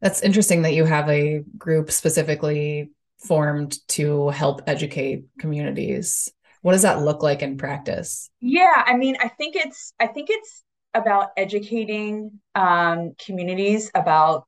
that's 0.00 0.22
interesting 0.22 0.62
that 0.62 0.74
you 0.74 0.84
have 0.84 1.08
a 1.08 1.42
group 1.56 1.90
specifically 1.90 2.90
formed 3.18 3.76
to 3.88 4.28
help 4.30 4.62
educate 4.66 5.24
communities. 5.38 6.28
What 6.62 6.72
does 6.72 6.82
that 6.82 7.02
look 7.02 7.22
like 7.22 7.42
in 7.42 7.56
practice? 7.56 8.30
Yeah, 8.40 8.82
I 8.84 8.96
mean, 8.96 9.16
I 9.20 9.28
think 9.28 9.56
it's 9.56 9.92
I 10.00 10.06
think 10.06 10.28
it's 10.30 10.62
about 10.94 11.30
educating 11.36 12.40
um, 12.54 13.14
communities 13.24 13.90
about 13.94 14.46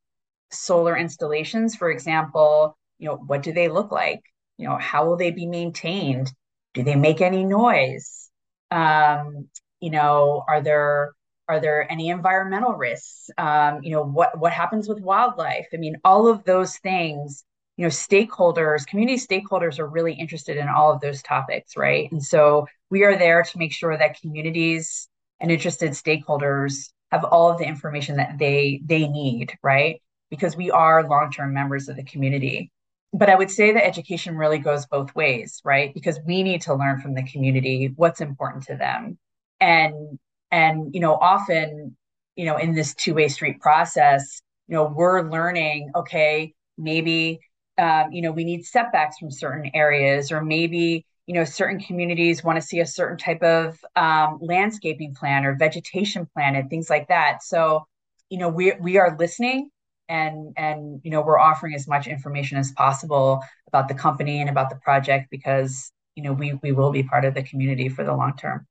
solar 0.51 0.97
installations. 0.97 1.75
For 1.75 1.91
example, 1.91 2.77
you 2.99 3.09
know, 3.09 3.17
what 3.17 3.43
do 3.43 3.53
they 3.53 3.69
look 3.69 3.91
like? 3.91 4.23
You 4.59 4.69
know, 4.69 4.77
how 4.77 5.07
will 5.07 5.17
they 5.17 5.31
be 5.31 5.47
maintained? 5.47 6.33
do 6.75 6.83
they 6.83 6.97
make 6.97 7.21
any 7.21 7.45
noise 7.45 8.29
um, 8.71 9.49
you 9.81 9.91
know 9.91 10.45
are 10.47 10.61
there 10.61 11.13
are 11.49 11.61
there 11.61 11.91
any 11.91 12.09
environmental 12.09 12.75
risks 12.75 13.31
um, 13.39 13.83
you 13.83 13.91
know 13.91 14.05
what 14.05 14.39
what 14.39 14.53
happens 14.53 14.89
with 14.89 15.01
wildlife 15.01 15.67
i 15.73 15.77
mean 15.77 15.97
all 16.05 16.29
of 16.29 16.45
those 16.45 16.77
things 16.79 17.45
you 17.77 17.85
know 17.85 17.91
stakeholders 17.91 18.87
community 18.87 19.19
stakeholders 19.19 19.79
are 19.79 19.87
really 19.87 20.13
interested 20.13 20.57
in 20.57 20.69
all 20.69 20.93
of 20.93 21.01
those 21.01 21.23
topics 21.23 21.77
right 21.77 22.11
and 22.13 22.23
so 22.23 22.67
we 22.91 23.05
are 23.05 23.17
there 23.17 23.43
to 23.43 23.59
make 23.59 23.73
sure 23.73 23.97
that 23.97 24.21
communities 24.21 25.09
and 25.41 25.51
interested 25.51 25.93
stakeholders 25.93 26.91
have 27.11 27.25
all 27.25 27.51
of 27.51 27.59
the 27.59 27.67
information 27.67 28.17
that 28.17 28.39
they 28.39 28.81
they 28.85 29.07
need 29.07 29.57
right 29.63 30.01
because 30.31 30.57
we 30.57 30.71
are 30.71 31.09
long-term 31.09 31.53
members 31.53 31.89
of 31.89 31.97
the 31.97 32.05
community 32.05 32.71
but 33.15 33.31
I 33.31 33.37
would 33.37 33.51
say 33.51 33.73
that 33.73 33.87
education 33.87 34.37
really 34.37 34.59
goes 34.59 34.87
both 34.87 35.15
ways, 35.15 35.61
right? 35.65 35.95
Because 35.95 36.19
we 36.27 36.43
need 36.43 36.63
to 36.63 36.75
learn 36.75 37.01
from 37.01 37.15
the 37.15 37.23
community 37.23 37.93
what's 37.95 38.21
important 38.21 38.65
to 38.65 38.77
them. 38.77 39.19
And 39.61 40.19
and 40.51 40.93
you 40.93 41.01
know, 41.01 41.15
often, 41.15 41.97
you 42.37 42.45
know, 42.45 42.57
in 42.57 42.75
this 42.75 42.95
two-way 42.95 43.29
street 43.29 43.61
process, 43.61 44.43
you 44.67 44.75
know, 44.75 44.85
we're 44.85 45.23
learning, 45.31 45.93
okay, 45.95 46.55
maybe 46.77 47.41
um, 47.79 48.13
you 48.13 48.23
know, 48.23 48.33
we 48.33 48.45
need 48.45 48.65
setbacks 48.65 49.19
from 49.19 49.31
certain 49.31 49.71
areas, 49.75 50.33
or 50.33 50.43
maybe 50.43 51.07
you 51.27 51.35
know 51.35 51.45
certain 51.45 51.81
communities 51.81 52.45
want 52.45 52.61
to 52.61 52.67
see 52.67 52.81
a 52.81 52.87
certain 52.87 53.17
type 53.17 53.43
of 53.43 53.79
um, 53.97 54.39
landscaping 54.43 55.15
plan 55.15 55.45
or 55.45 55.55
vegetation 55.55 56.27
plan 56.35 56.55
and 56.55 56.69
things 56.69 56.91
like 56.91 57.09
that 57.09 57.43
so 57.43 57.87
you 58.29 58.37
know 58.37 58.51
we 58.51 58.75
we 58.79 58.99
are 58.99 59.17
listening 59.19 59.71
and 60.09 60.53
and 60.57 61.01
you 61.03 61.11
know 61.11 61.23
we're 61.23 61.39
offering 61.39 61.75
as 61.75 61.89
much 61.89 62.07
information 62.07 62.59
as 62.59 62.73
possible 62.73 63.43
about 63.67 63.89
the 63.89 63.95
company 63.95 64.41
and 64.41 64.51
about 64.51 64.71
the 64.71 64.77
project 64.77 65.29
because 65.31 65.93
you 66.15 66.23
know, 66.23 66.33
we 66.33 66.55
we 66.63 66.73
will 66.73 66.91
be 66.91 67.03
part 67.03 67.25
of 67.25 67.35
the 67.35 67.43
community 67.43 67.89
for 67.89 68.05
the 68.05 68.15
long 68.15 68.37
term. 68.37 68.67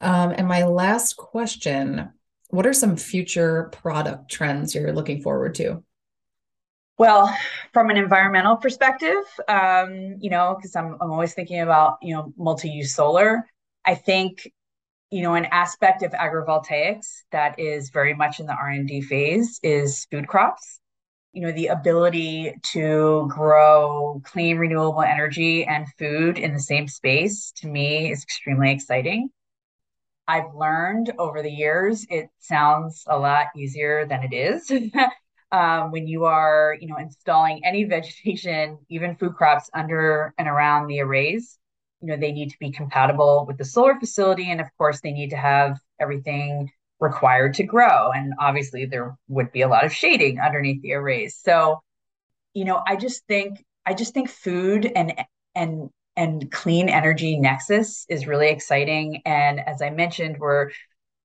Um, 0.00 0.30
and 0.30 0.46
my 0.46 0.64
last 0.64 1.16
question 1.16 2.12
what 2.50 2.66
are 2.66 2.72
some 2.72 2.96
future 2.96 3.64
product 3.72 4.30
trends 4.30 4.74
you're 4.74 4.92
looking 4.92 5.20
forward 5.20 5.54
to? 5.56 5.84
Well, 6.96 7.36
from 7.74 7.90
an 7.90 7.98
environmental 7.98 8.56
perspective, 8.56 9.22
um, 9.48 10.16
you 10.18 10.30
know, 10.30 10.54
because 10.56 10.74
I'm, 10.74 10.96
I'm 10.98 11.10
always 11.10 11.34
thinking 11.34 11.60
about, 11.60 11.98
you 12.00 12.14
know, 12.14 12.32
multi-use 12.38 12.94
solar. 12.94 13.46
I 13.84 13.94
think, 13.94 14.50
you 15.10 15.22
know, 15.22 15.34
an 15.34 15.46
aspect 15.46 16.02
of 16.02 16.12
agrivoltaics 16.12 17.06
that 17.32 17.58
is 17.58 17.90
very 17.90 18.14
much 18.14 18.40
in 18.40 18.46
the 18.46 18.52
R&D 18.52 19.02
phase 19.02 19.58
is 19.62 20.06
food 20.10 20.28
crops. 20.28 20.80
You 21.32 21.42
know, 21.42 21.52
the 21.52 21.68
ability 21.68 22.54
to 22.72 23.26
grow 23.28 24.20
clean, 24.24 24.58
renewable 24.58 25.02
energy 25.02 25.64
and 25.64 25.86
food 25.98 26.38
in 26.38 26.52
the 26.52 26.60
same 26.60 26.88
space 26.88 27.52
to 27.56 27.68
me 27.68 28.10
is 28.10 28.22
extremely 28.22 28.70
exciting. 28.70 29.30
I've 30.26 30.54
learned 30.54 31.12
over 31.18 31.42
the 31.42 31.50
years 31.50 32.06
it 32.10 32.28
sounds 32.38 33.04
a 33.06 33.18
lot 33.18 33.46
easier 33.56 34.06
than 34.06 34.24
it 34.24 34.34
is. 34.34 34.70
um, 35.52 35.90
when 35.90 36.06
you 36.06 36.26
are, 36.26 36.76
you 36.78 36.88
know, 36.88 36.98
installing 36.98 37.62
any 37.64 37.84
vegetation, 37.84 38.78
even 38.90 39.16
food 39.16 39.34
crops 39.34 39.70
under 39.72 40.34
and 40.36 40.48
around 40.48 40.88
the 40.88 41.00
arrays, 41.00 41.58
you 42.00 42.08
know, 42.08 42.16
they 42.16 42.32
need 42.32 42.50
to 42.50 42.58
be 42.58 42.70
compatible 42.70 43.44
with 43.46 43.58
the 43.58 43.64
solar 43.64 43.98
facility, 43.98 44.50
and 44.50 44.60
of 44.60 44.68
course, 44.76 45.00
they 45.00 45.12
need 45.12 45.30
to 45.30 45.36
have 45.36 45.78
everything 46.00 46.70
required 47.00 47.54
to 47.54 47.64
grow. 47.64 48.10
And 48.12 48.34
obviously, 48.38 48.86
there 48.86 49.16
would 49.28 49.52
be 49.52 49.62
a 49.62 49.68
lot 49.68 49.84
of 49.84 49.92
shading 49.92 50.40
underneath 50.40 50.82
the 50.82 50.94
arrays. 50.94 51.36
So, 51.42 51.80
you 52.54 52.64
know, 52.64 52.82
I 52.86 52.96
just 52.96 53.26
think 53.26 53.64
I 53.86 53.94
just 53.94 54.14
think 54.14 54.28
food 54.30 54.90
and 54.94 55.14
and 55.54 55.90
and 56.16 56.50
clean 56.50 56.88
energy 56.88 57.38
nexus 57.38 58.04
is 58.08 58.26
really 58.26 58.48
exciting. 58.48 59.22
And 59.24 59.60
as 59.60 59.82
I 59.82 59.90
mentioned, 59.90 60.38
we're 60.38 60.70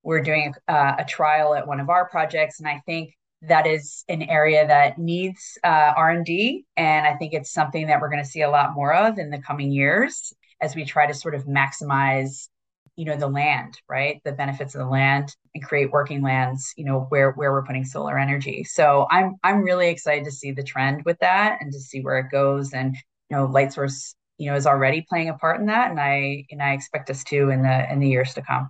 we're 0.04 0.22
doing 0.22 0.54
uh, 0.68 0.96
a 1.00 1.06
trial 1.06 1.56
at 1.56 1.68
one 1.68 1.80
of 1.80 1.90
our 1.90 2.10
projects, 2.10 2.60
and 2.60 2.68
I 2.68 2.82
think 2.86 3.16
that 3.44 3.68
is 3.68 4.06
an 4.08 4.24
area 4.24 4.66
that 4.66 4.98
needs 4.98 5.58
uh, 5.64 5.94
r&d 5.98 6.66
and 6.78 7.06
i 7.06 7.14
think 7.16 7.34
it's 7.34 7.52
something 7.52 7.88
that 7.88 8.00
we're 8.00 8.10
going 8.10 8.24
to 8.24 8.30
see 8.30 8.42
a 8.42 8.50
lot 8.50 8.74
more 8.74 8.94
of 8.94 9.18
in 9.18 9.30
the 9.30 9.42
coming 9.42 9.72
years 9.72 10.34
as 10.64 10.76
we 10.76 10.86
try 10.86 11.06
to 11.06 11.14
sort 11.14 11.36
of 11.36 11.46
maximize 11.46 12.48
you 12.96 13.06
know 13.06 13.18
the 13.18 13.28
land 13.28 13.80
right 13.90 14.22
the 14.24 14.32
benefits 14.32 14.76
of 14.76 14.80
the 14.80 14.88
land 14.88 15.36
and 15.54 15.64
create 15.64 15.92
working 15.92 16.22
lands 16.22 16.74
you 16.78 16.86
know 16.86 17.02
where 17.10 17.32
where 17.32 17.52
we're 17.52 17.66
putting 17.66 17.84
solar 17.84 18.18
energy 18.18 18.64
so 18.64 19.08
i'm 19.12 19.36
i'm 19.44 19.62
really 19.62 19.90
excited 19.90 20.24
to 20.24 20.32
see 20.32 20.52
the 20.52 20.64
trend 20.64 21.04
with 21.06 21.18
that 21.20 21.58
and 21.60 21.72
to 21.72 21.80
see 21.80 22.02
where 22.02 22.20
it 22.20 22.32
goes 22.32 22.72
and 22.74 22.96
you 23.30 23.36
know 23.36 23.48
lightsource 23.48 24.14
you 24.38 24.50
know 24.50 24.56
is 24.56 24.68
already 24.68 25.06
playing 25.10 25.30
a 25.30 25.34
part 25.34 25.60
in 25.60 25.66
that 25.66 25.90
and 25.90 26.00
i 26.00 26.46
and 26.52 26.62
i 26.62 26.74
expect 26.74 27.10
us 27.10 27.24
to 27.24 27.50
in 27.50 27.62
the 27.64 27.92
in 27.92 28.00
the 28.00 28.08
years 28.08 28.34
to 28.34 28.42
come 28.42 28.70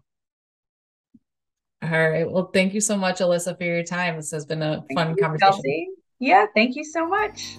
all 1.81 1.89
right. 1.89 2.31
Well, 2.31 2.49
thank 2.53 2.73
you 2.73 2.79
so 2.79 2.95
much, 2.95 3.19
Alyssa, 3.19 3.57
for 3.57 3.65
your 3.65 3.83
time. 3.83 4.15
This 4.15 4.31
has 4.31 4.45
been 4.45 4.61
a 4.61 4.85
thank 4.87 4.97
fun 4.97 5.09
you, 5.09 5.15
conversation. 5.17 5.51
Kelsey. 5.51 5.89
Yeah, 6.17 6.45
thank 6.55 6.77
you 6.77 6.85
so 6.85 7.05
much. 7.05 7.57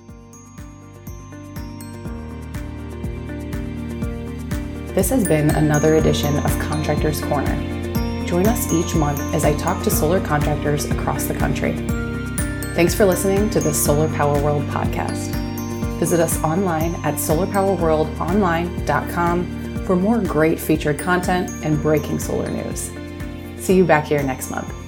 This 4.95 5.11
has 5.11 5.27
been 5.27 5.51
another 5.51 5.97
edition 5.97 6.39
of 6.39 6.59
Contractors 6.61 7.21
Corner. 7.21 7.57
Join 8.27 8.47
us 8.47 8.73
each 8.73 8.95
month 8.95 9.19
as 9.35 9.45
I 9.45 9.53
talk 9.57 9.83
to 9.83 9.91
solar 9.91 10.21
contractors 10.21 10.85
across 10.85 11.25
the 11.25 11.35
country. 11.35 11.73
Thanks 12.77 12.95
for 12.95 13.05
listening 13.05 13.51
to 13.51 13.59
the 13.59 13.75
Solar 13.75 14.07
Power 14.15 14.41
World 14.41 14.63
podcast. 14.69 15.35
Visit 15.99 16.21
us 16.21 16.41
online 16.45 16.95
at 17.05 17.15
solarpowerworldonline.com 17.15 19.85
for 19.85 19.97
more 19.97 20.21
great 20.21 20.61
featured 20.61 21.01
content 21.01 21.51
and 21.65 21.83
breaking 21.83 22.21
solar 22.21 22.49
news. 22.49 22.93
See 23.57 23.75
you 23.75 23.85
back 23.85 24.05
here 24.05 24.23
next 24.23 24.53
month. 24.53 24.84